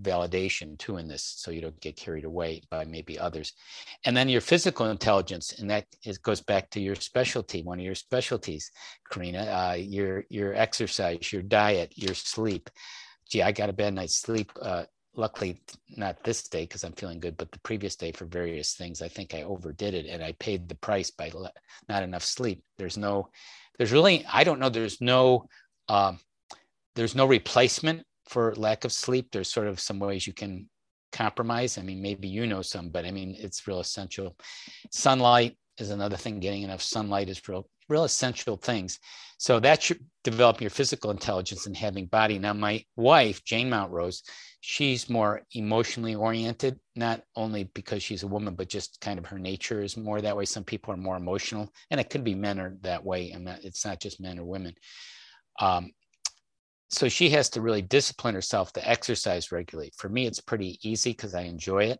[0.00, 3.52] validation too in this so you don't get carried away by maybe others.
[4.06, 7.84] And then your physical intelligence and that is, goes back to your specialty one of
[7.84, 8.70] your specialties
[9.10, 12.70] karina uh, your your exercise your diet your sleep.
[13.28, 15.60] Gee i got a bad night's sleep uh, luckily
[15.96, 19.08] not this day because i'm feeling good but the previous day for various things i
[19.08, 21.30] think i overdid it and i paid the price by
[21.88, 22.62] not enough sleep.
[22.78, 23.28] There's no
[23.78, 25.46] there's really i don't know there's no
[25.88, 26.18] um,
[26.94, 29.28] there's no replacement for lack of sleep.
[29.30, 30.68] There's sort of some ways you can
[31.10, 31.76] compromise.
[31.76, 34.36] I mean maybe you know some but i mean it's real essential.
[34.90, 38.98] Sunlight is another thing getting enough sunlight is real real essential things.
[39.38, 42.38] So that should develop your physical intelligence and having body.
[42.38, 44.22] Now my wife jane mountrose
[44.64, 49.38] she's more emotionally oriented, not only because she's a woman, but just kind of her
[49.38, 50.44] nature is more that way.
[50.44, 53.84] Some people are more emotional, and it could be men are that way, and it's
[53.84, 54.74] not just men or women.
[55.60, 55.90] Um,
[56.90, 59.92] so she has to really discipline herself to exercise regularly.
[59.96, 61.98] For me, it's pretty easy because I enjoy it.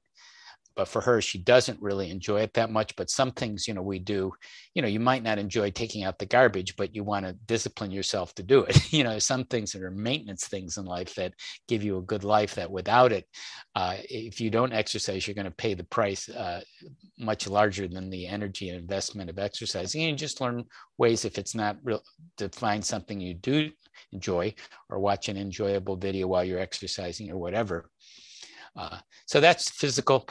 [0.75, 3.83] But for her she doesn't really enjoy it that much but some things you know
[3.83, 4.33] we do
[4.75, 7.91] you know you might not enjoy taking out the garbage but you want to discipline
[7.91, 8.79] yourself to do it.
[8.93, 11.33] You know some things that are maintenance things in life that
[11.67, 13.27] give you a good life that without it
[13.75, 16.61] uh, if you don't exercise you're going to pay the price uh,
[17.19, 20.65] much larger than the energy and investment of exercising and just learn
[20.99, 22.03] ways if it's not real
[22.37, 23.71] to find something you do
[24.13, 24.55] enjoy
[24.89, 27.91] or watch an enjoyable video while you're exercising or whatever.
[28.77, 30.27] Uh, so that's physical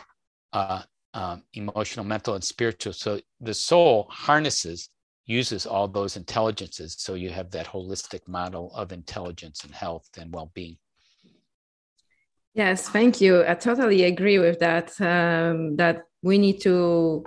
[0.54, 0.84] uh,
[1.14, 2.94] um, emotional, mental, and spiritual.
[2.94, 4.90] So the soul harnesses,
[5.32, 6.96] uses all those intelligences.
[7.00, 10.78] So you have that holistic model of intelligence and health and well being.
[12.54, 13.46] Yes, thank you.
[13.48, 15.00] I totally agree with that.
[15.00, 17.24] Um, that we need to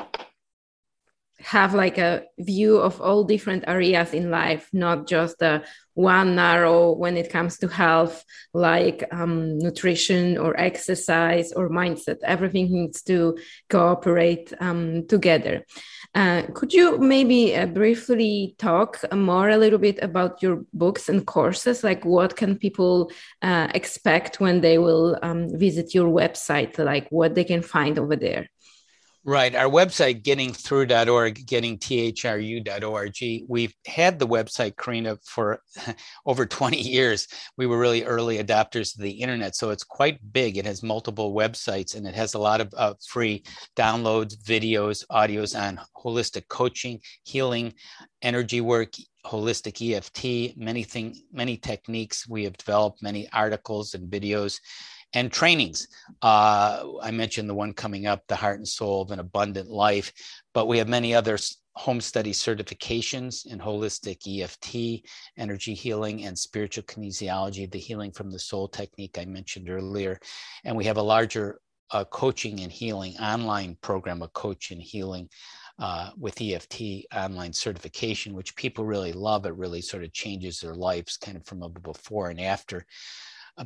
[1.44, 5.62] have like a view of all different areas in life not just the
[5.94, 12.16] one narrow when it comes to health like um, nutrition or exercise or mindset.
[12.24, 13.38] Everything needs to
[13.70, 15.64] cooperate um, together.
[16.14, 21.26] Uh, could you maybe uh, briefly talk more a little bit about your books and
[21.26, 21.82] courses?
[21.82, 23.10] Like what can people
[23.42, 26.78] uh, expect when they will um, visit your website?
[26.78, 28.48] Like what they can find over there
[29.26, 29.54] Right.
[29.54, 33.44] Our website, gettingthrough.org, gettingthru.org.
[33.48, 35.62] We've had the website, Karina, for
[36.26, 37.26] over 20 years.
[37.56, 39.56] We were really early adopters of the internet.
[39.56, 40.58] So it's quite big.
[40.58, 43.44] It has multiple websites and it has a lot of uh, free
[43.76, 47.72] downloads, videos, audios on holistic coaching, healing,
[48.20, 48.92] energy work,
[49.24, 52.28] holistic EFT, many thing, many techniques.
[52.28, 54.60] We have developed many articles and videos
[55.14, 55.88] and trainings.
[56.20, 60.12] Uh, I mentioned the one coming up, The Heart and Soul of an Abundant Life,
[60.52, 61.38] but we have many other
[61.76, 68.38] home study certifications in holistic EFT, energy healing, and spiritual kinesiology, the healing from the
[68.38, 70.18] soul technique I mentioned earlier.
[70.64, 71.60] And we have a larger
[71.90, 75.28] uh, coaching and healing online program a coach and healing
[75.78, 79.44] uh, with EFT online certification, which people really love.
[79.44, 82.86] It really sort of changes their lives kind of from a before and after.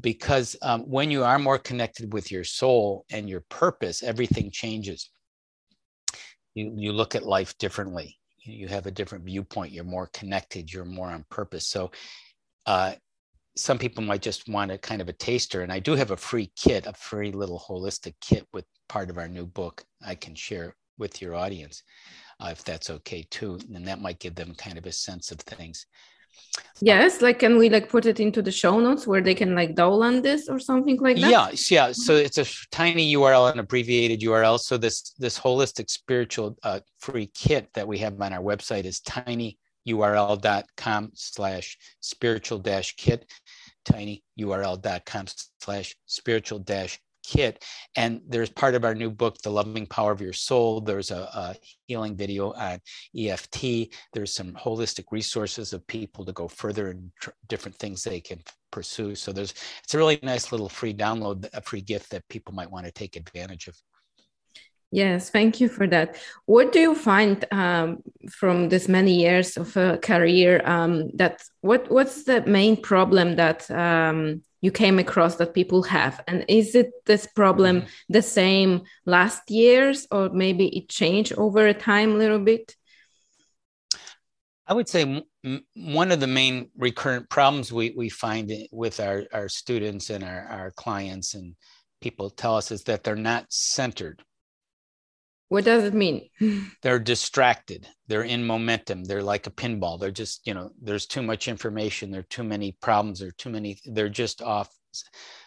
[0.00, 5.10] Because um, when you are more connected with your soul and your purpose, everything changes.
[6.54, 8.18] You, you look at life differently.
[8.44, 9.72] You have a different viewpoint.
[9.72, 10.72] You're more connected.
[10.72, 11.66] You're more on purpose.
[11.66, 11.90] So,
[12.66, 12.94] uh,
[13.56, 15.62] some people might just want a kind of a taster.
[15.62, 19.18] And I do have a free kit, a free little holistic kit with part of
[19.18, 21.82] our new book I can share with your audience,
[22.40, 23.58] uh, if that's okay too.
[23.74, 25.86] And that might give them kind of a sense of things.
[26.80, 29.74] Yes, like can we like put it into the show notes where they can like
[29.74, 31.30] download this or something like that?
[31.30, 31.92] Yeah, yeah.
[31.92, 34.60] So it's a tiny URL, an abbreviated URL.
[34.60, 39.00] So this this holistic spiritual uh, free kit that we have on our website is
[39.00, 43.28] tinyurl.com slash spiritual dash kit
[43.84, 45.26] tinyurl.com
[45.60, 47.64] slash spiritual dash kit.
[47.96, 50.80] And there's part of our new book, The Loving Power of Your Soul.
[50.80, 51.56] There's a, a,
[51.86, 52.80] healing video on
[53.16, 53.94] EFT.
[54.12, 58.42] There's some holistic resources of people to go further and tr- different things they can
[58.70, 59.14] pursue.
[59.14, 62.70] So there's it's a really nice little free download, a free gift that people might
[62.70, 63.76] want to take advantage of.
[64.90, 66.16] Yes, thank you for that.
[66.46, 67.98] What do you find um,
[68.30, 70.62] from this many years of a career?
[70.64, 76.22] Um, that what what's the main problem that um, you came across that people have,
[76.26, 78.12] and is it this problem mm-hmm.
[78.12, 82.74] the same last years, or maybe it changed over a time a little bit?
[84.66, 85.24] I would say
[85.74, 90.44] one of the main recurrent problems we, we find with our, our students and our,
[90.44, 91.54] our clients and
[92.00, 94.22] people tell us is that they're not centered
[95.48, 96.28] what does it mean?
[96.82, 97.88] they're distracted.
[98.06, 99.04] They're in momentum.
[99.04, 99.98] They're like a pinball.
[99.98, 102.10] They're just, you know, there's too much information.
[102.10, 103.20] There are too many problems.
[103.20, 103.78] There are too many.
[103.84, 104.70] They're just off.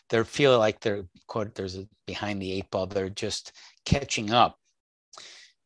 [0.09, 1.55] They feel like they're quote.
[1.55, 2.87] There's a behind the eight ball.
[2.87, 3.53] They're just
[3.85, 4.57] catching up.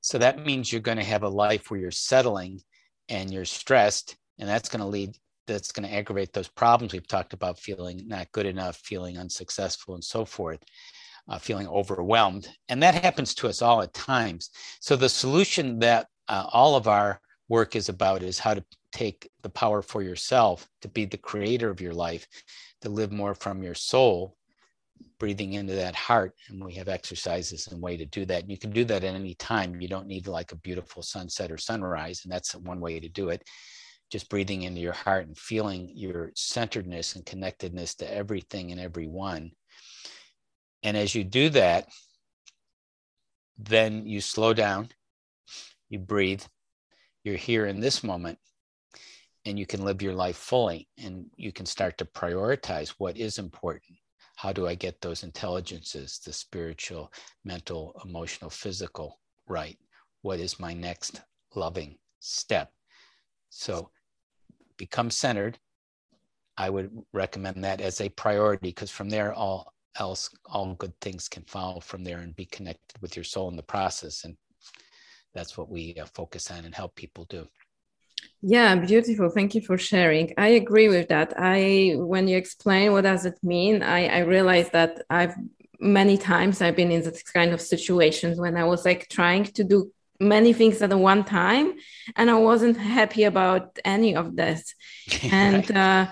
[0.01, 2.61] So that means you're going to have a life where you're settling
[3.09, 5.17] and you're stressed, and that's going to lead.
[5.47, 9.93] That's going to aggravate those problems we've talked about, feeling not good enough, feeling unsuccessful,
[9.93, 10.59] and so forth
[11.27, 12.47] uh, feeling overwhelmed.
[12.69, 14.49] And that happens to us all at times.
[14.79, 17.19] So, the solution that uh, all of our
[17.49, 21.69] work is about is how to take the power for yourself to be the creator
[21.69, 22.27] of your life,
[22.81, 24.35] to live more from your soul,
[25.19, 26.33] breathing into that heart.
[26.49, 28.43] And we have exercises and way to do that.
[28.43, 29.81] And you can do that at any time.
[29.81, 32.21] You don't need like a beautiful sunset or sunrise.
[32.23, 33.43] And that's one way to do it.
[34.11, 39.51] Just breathing into your heart and feeling your centeredness and connectedness to everything and everyone
[40.85, 41.89] and as you do that,
[43.57, 44.89] then you slow down,
[45.89, 46.43] you breathe,
[47.23, 48.37] you're here in this moment,
[49.45, 53.39] and you can live your life fully and you can start to prioritize what is
[53.39, 53.97] important.
[54.37, 57.11] how do I get those intelligences, the spiritual,
[57.43, 59.77] mental, emotional, physical, right?
[60.21, 61.21] What is my next
[61.55, 62.71] loving step?
[63.49, 63.89] So
[64.77, 65.57] become centered.
[66.57, 71.27] I would recommend that as a priority because from there, all else, all good things
[71.27, 74.23] can follow from there and be connected with your soul in the process.
[74.23, 74.35] And
[75.33, 77.47] that's what we uh, focus on and help people do.
[78.41, 79.29] Yeah, beautiful.
[79.29, 80.33] Thank you for sharing.
[80.37, 81.33] I agree with that.
[81.37, 85.35] I when you explain what does it mean, I I realized that I've
[85.79, 89.63] many times I've been in this kind of situations when I was like trying to
[89.63, 91.73] do many things at one time
[92.15, 94.73] and I wasn't happy about any of this.
[95.31, 96.07] and uh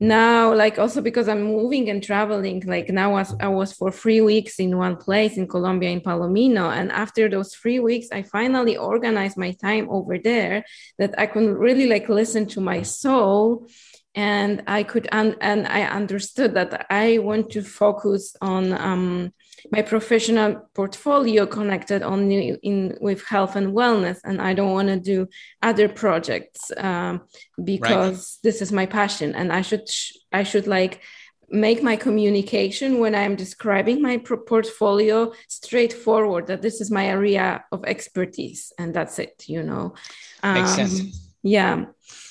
[0.00, 4.20] now like also because i'm moving and traveling like now was, i was for three
[4.20, 6.70] weeks in one place in colombia in palomino.
[6.70, 10.64] And after those three weeks i finally organized my time over there
[10.98, 13.66] that i could really like listen to my soul.
[14.14, 19.32] And i could un- and i understood that i want to focus on um,
[19.72, 24.98] my professional portfolio connected only in with health and wellness and i don't want to
[24.98, 25.26] do
[25.62, 27.20] other projects um,
[27.62, 28.38] because right.
[28.42, 29.88] this is my passion and i should
[30.32, 31.02] i should like
[31.50, 37.84] make my communication when i'm describing my portfolio straightforward that this is my area of
[37.84, 39.94] expertise and that's it you know?
[40.42, 41.30] Makes um, sense.
[41.42, 41.86] yeah.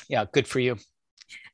[0.07, 0.77] Yeah good for you.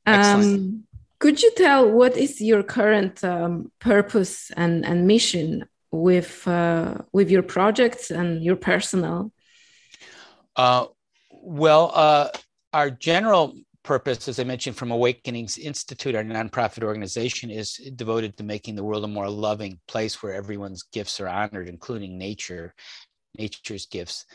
[0.06, 0.84] Um,
[1.18, 7.30] could you tell what is your current um, purpose and, and mission with uh, with
[7.30, 9.32] your projects and your personal?
[10.56, 10.86] Uh,
[11.30, 12.28] well, uh,
[12.72, 18.42] our general purpose, as I mentioned, from Awakenings Institute, our nonprofit organization, is devoted to
[18.44, 22.74] making the world a more loving place where everyone's gifts are honored, including nature,
[23.38, 24.26] nature's gifts.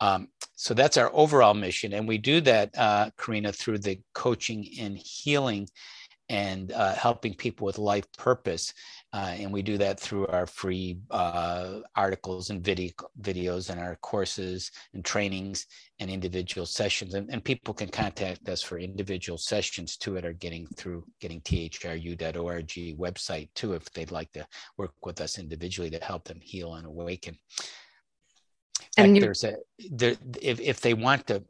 [0.00, 4.66] Um, so that's our overall mission, and we do that, uh, Karina, through the coaching
[4.80, 5.68] and healing
[6.28, 8.72] and uh, helping people with life purpose.
[9.12, 13.96] Uh, and we do that through our free uh, articles and video, videos and our
[13.96, 15.66] courses and trainings
[16.00, 17.14] and individual sessions.
[17.14, 21.40] And, and, people can contact us for individual sessions too at our getting through getting
[21.40, 22.68] thru.org
[22.98, 24.46] website too if they'd like to
[24.76, 27.38] work with us individually to help them heal and awaken.
[28.96, 29.56] And there's a
[29.90, 31.42] there, if, if they want to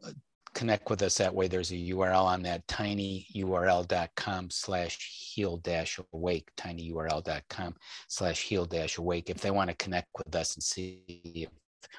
[0.56, 6.48] connect with us that way, there's a URL on that tinyurl.com slash heal dash awake,
[6.56, 7.74] tinyurl.com
[8.08, 9.28] slash heal dash awake.
[9.28, 11.50] If they want to connect with us and see if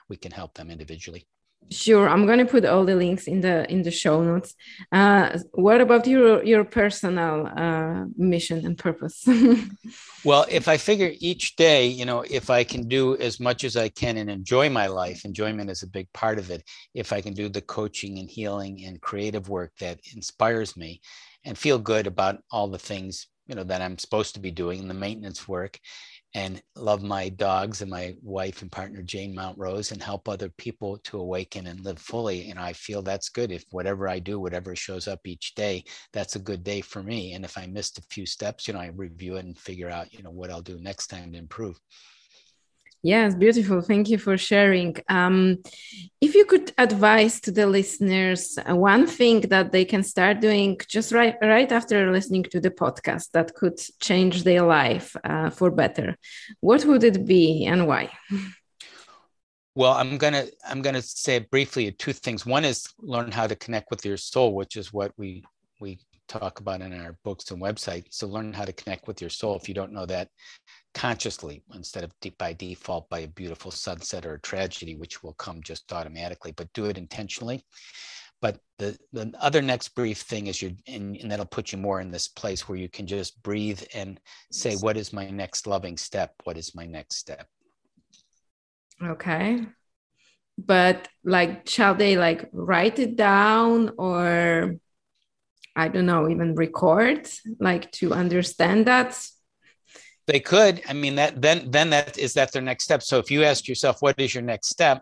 [0.09, 1.27] we can help them individually.
[1.69, 4.55] Sure, I'm going to put all the links in the in the show notes.
[4.89, 9.27] Uh, what about your your personal uh, mission and purpose?
[10.23, 13.75] well, if I figure each day, you know, if I can do as much as
[13.75, 16.63] I can and enjoy my life, enjoyment is a big part of it.
[16.93, 21.01] If I can do the coaching and healing and creative work that inspires me,
[21.43, 24.87] and feel good about all the things you know that I'm supposed to be doing,
[24.87, 25.79] the maintenance work,
[26.37, 30.99] and love my dogs and my wife and partner Jane Mountrose and help other people
[31.05, 32.51] to awaken and live fully.
[32.51, 33.51] And I feel that's good.
[33.51, 35.83] If whatever I do, whatever shows up each day,
[36.13, 37.33] that's a good day for me.
[37.33, 40.13] And if I missed a few steps, you know, I review it and figure out,
[40.13, 41.79] you know, what I'll do next time to improve.
[43.07, 43.79] Yes, beautiful.
[43.79, 44.97] Thank you for sharing.
[45.07, 45.63] Um,
[46.19, 51.13] if you could advise to the listeners one thing that they can start doing just
[51.13, 56.17] right right after listening to the podcast that could change their life uh, for better,
[56.59, 58.11] what would it be and why?
[59.73, 62.45] Well, I'm gonna I'm gonna say briefly two things.
[62.45, 65.45] One is learn how to connect with your soul, which is what we
[65.79, 68.07] we talk about in our books and website.
[68.09, 69.55] So learn how to connect with your soul.
[69.55, 70.27] If you don't know that,
[70.97, 75.33] consciously instead of deep by default by a beautiful sunset or a tragedy, which will
[75.33, 77.63] come just automatically, but do it intentionally.
[78.41, 82.01] But the, the other next brief thing is you, and, and that'll put you more
[82.01, 84.19] in this place where you can just breathe and
[84.51, 86.33] say, what is my next loving step?
[86.45, 87.47] What is my next step?
[89.03, 89.67] Okay.
[90.57, 94.77] But like, shall they like write it down or
[95.75, 97.29] I don't know, even record,
[97.59, 99.15] like to understand that
[100.27, 100.81] they could.
[100.87, 103.01] I mean, that then then that is that their next step.
[103.01, 105.01] So if you ask yourself, what is your next step?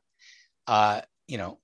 [0.67, 1.59] Uh, you know,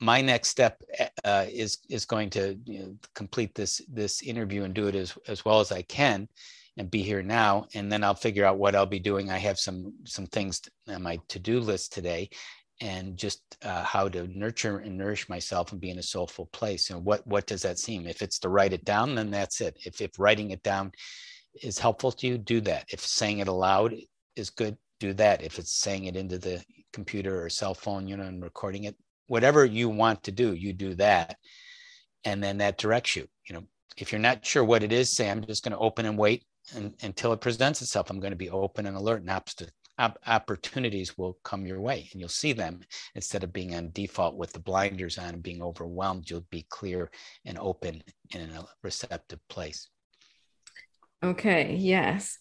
[0.00, 0.80] my next step
[1.24, 5.16] uh, is is going to you know, complete this this interview and do it as
[5.26, 6.28] as well as I can,
[6.76, 7.66] and be here now.
[7.74, 9.28] And then I'll figure out what I'll be doing.
[9.30, 12.30] I have some some things on my to do list today,
[12.80, 16.90] and just uh, how to nurture and nourish myself and be in a soulful place.
[16.90, 18.06] And what what does that seem?
[18.06, 19.76] If it's to write it down, then that's it.
[19.84, 20.92] If if writing it down
[21.62, 22.86] is helpful to you, do that.
[22.90, 23.94] If saying it aloud
[24.36, 25.42] is good, do that.
[25.42, 28.96] If it's saying it into the computer or cell phone, you know, and recording it,
[29.26, 31.36] whatever you want to do, you do that.
[32.24, 33.26] And then that directs you.
[33.48, 33.62] You know,
[33.96, 36.44] if you're not sure what it is, say, I'm just going to open and wait.
[36.74, 39.30] and, until it presents itself, I'm going to be open and alert, and
[39.98, 42.80] op- opportunities will come your way, and you'll see them
[43.14, 46.28] instead of being on default with the blinders on and being overwhelmed.
[46.28, 47.10] You'll be clear
[47.44, 48.02] and open
[48.34, 49.88] in a receptive place.
[51.22, 51.76] Okay.
[51.76, 52.38] Yes.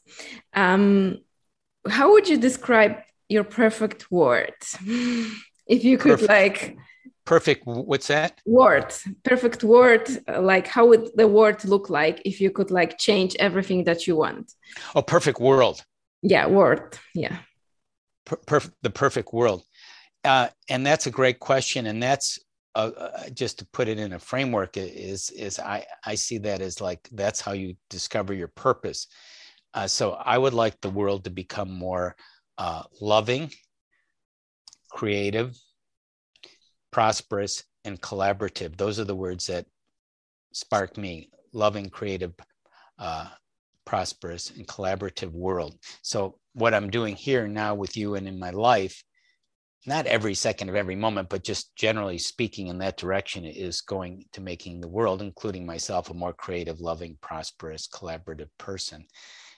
[0.53, 1.19] Um,
[1.87, 2.97] how would you describe
[3.29, 4.53] your perfect word?
[5.67, 6.29] if you could, perfect.
[6.29, 6.77] like
[7.27, 10.07] perfect what's that word perfect word
[10.39, 14.15] like how would the word look like if you could like change everything that you
[14.15, 14.53] want
[14.95, 15.83] oh perfect world
[16.21, 17.39] yeah word yeah
[18.25, 19.61] per- perfect the perfect world
[20.23, 22.39] uh, and that's a great question and that's
[22.77, 26.61] uh, uh, just to put it in a framework is is I I see that
[26.61, 29.07] as like that's how you discover your purpose.
[29.73, 32.15] Uh, so I would like the world to become more
[32.59, 33.51] uh, loving,
[34.91, 35.57] creative,
[36.91, 38.77] prosperous, and collaborative.
[38.77, 39.65] Those are the words that
[40.53, 42.33] spark me loving, creative,
[42.99, 43.27] uh,
[43.85, 45.79] prosperous, and collaborative world.
[46.03, 49.03] So, what I'm doing here now with you and in my life,
[49.85, 54.25] not every second of every moment, but just generally speaking in that direction, is going
[54.33, 59.05] to making the world, including myself, a more creative, loving, prosperous, collaborative person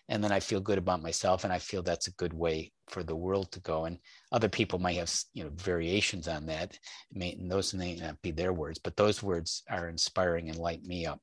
[0.09, 3.03] and then I feel good about myself, and I feel that's a good way for
[3.03, 3.85] the world to go.
[3.85, 3.99] And
[4.31, 6.77] other people might have you know variations on that.
[7.13, 10.83] May, and those may not be their words, but those words are inspiring and light
[10.83, 11.21] me up.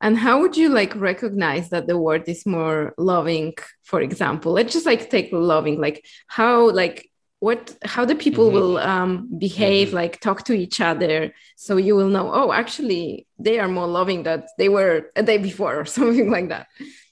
[0.00, 3.54] And how would you like recognize that the word is more loving?
[3.84, 7.08] For example, let's just like take loving, like how like
[7.46, 8.58] what how the people mm-hmm.
[8.58, 10.02] will um, behave mm-hmm.
[10.02, 14.24] like talk to each other so you will know oh actually they are more loving
[14.24, 16.66] than they were a day before or something like that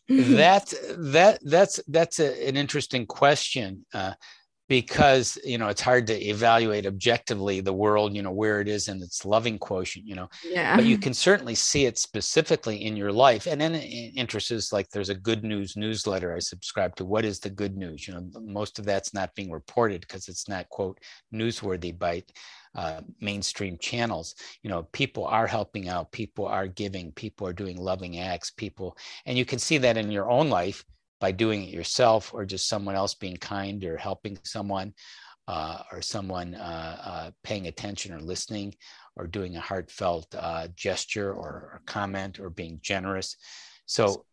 [0.09, 0.67] that
[1.15, 4.15] that that's that's a, an interesting question uh,
[4.81, 8.89] because you know it's hard to evaluate objectively the world you know where it is
[8.89, 10.75] in its loving quotient you know yeah.
[10.75, 13.47] but you can certainly see it specifically in your life.
[13.47, 17.39] And then interest is like there's a good news newsletter i subscribe to what is
[17.39, 18.09] the good news?
[18.09, 20.99] You know most of that's not being reported because it's not quote
[21.33, 22.25] newsworthy by
[22.75, 24.35] uh, mainstream channels.
[24.65, 28.97] You know people are helping out people are giving people are doing loving acts people
[29.27, 30.85] and you can see that in your own life
[31.25, 34.93] by doing it yourself or just someone else being kind or helping someone
[35.49, 38.75] uh, or someone uh, uh paying attention or listening
[39.17, 43.39] or doing a heartfelt uh, gesture or, or comment or being generous.
[43.87, 44.27] So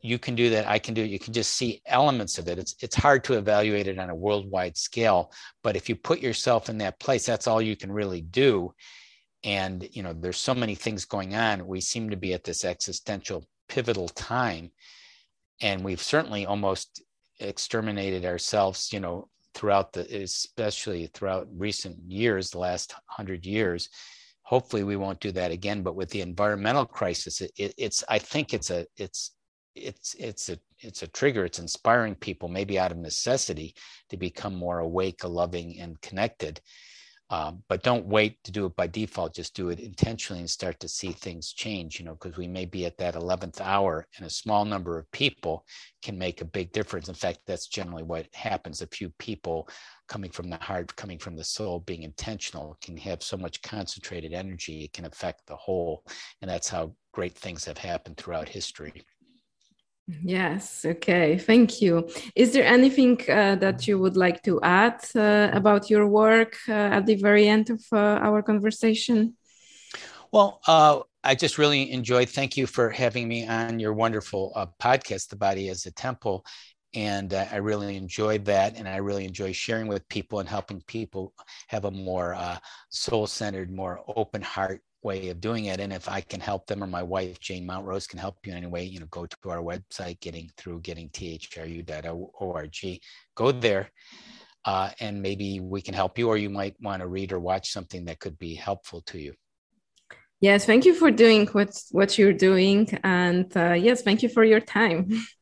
[0.00, 1.10] you can do that i can do it.
[1.10, 2.56] You can just see elements of it.
[2.56, 5.32] It's it's hard to evaluate it on a worldwide scale
[5.64, 8.72] but if you put yourself in that place that's all you can really do.
[9.42, 11.66] And you know there's so many things going on.
[11.66, 14.70] We seem to be at this existential pivotal time
[15.60, 17.02] and we've certainly almost
[17.40, 23.88] exterminated ourselves you know throughout the especially throughout recent years the last 100 years.
[24.42, 28.18] Hopefully we won't do that again but with the environmental crisis it, it, it's i
[28.18, 29.32] think it's a it's
[29.74, 31.44] it's it's a it's a trigger.
[31.44, 33.74] It's inspiring people maybe out of necessity
[34.10, 36.60] to become more awake loving and connected
[37.30, 40.78] um, but don't wait to do it by default just do it intentionally and start
[40.80, 44.26] to see things change you know because we may be at that 11th hour and
[44.26, 45.64] a small number of people
[46.02, 47.08] can make a big difference.
[47.08, 48.82] In fact that's generally what happens.
[48.82, 49.68] A few people
[50.08, 54.32] coming from the heart coming from the soul being intentional can have so much concentrated
[54.32, 56.02] energy it can affect the whole
[56.40, 59.04] and that's how great things have happened throughout history
[60.22, 62.08] Yes, okay, thank you.
[62.34, 66.72] Is there anything uh, that you would like to add uh, about your work uh,
[66.72, 69.36] at the very end of uh, our conversation?
[70.32, 72.30] Well, uh, I just really enjoyed.
[72.30, 76.44] Thank you for having me on your wonderful uh, podcast, The Body as a Temple.
[76.94, 78.78] And I really enjoyed that.
[78.78, 81.34] And I really enjoy sharing with people and helping people
[81.66, 82.34] have a more
[82.88, 85.80] soul centered, more open heart way of doing it.
[85.80, 88.58] And if I can help them or my wife, Jane Mountrose, can help you in
[88.58, 92.76] any way, you know, go to our website, getting through getting thru.org,
[93.34, 93.90] go there.
[94.64, 97.70] Uh, and maybe we can help you, or you might want to read or watch
[97.70, 99.32] something that could be helpful to you.
[100.40, 104.44] Yes, thank you for doing what what you're doing, and uh, yes, thank you for
[104.44, 105.10] your time.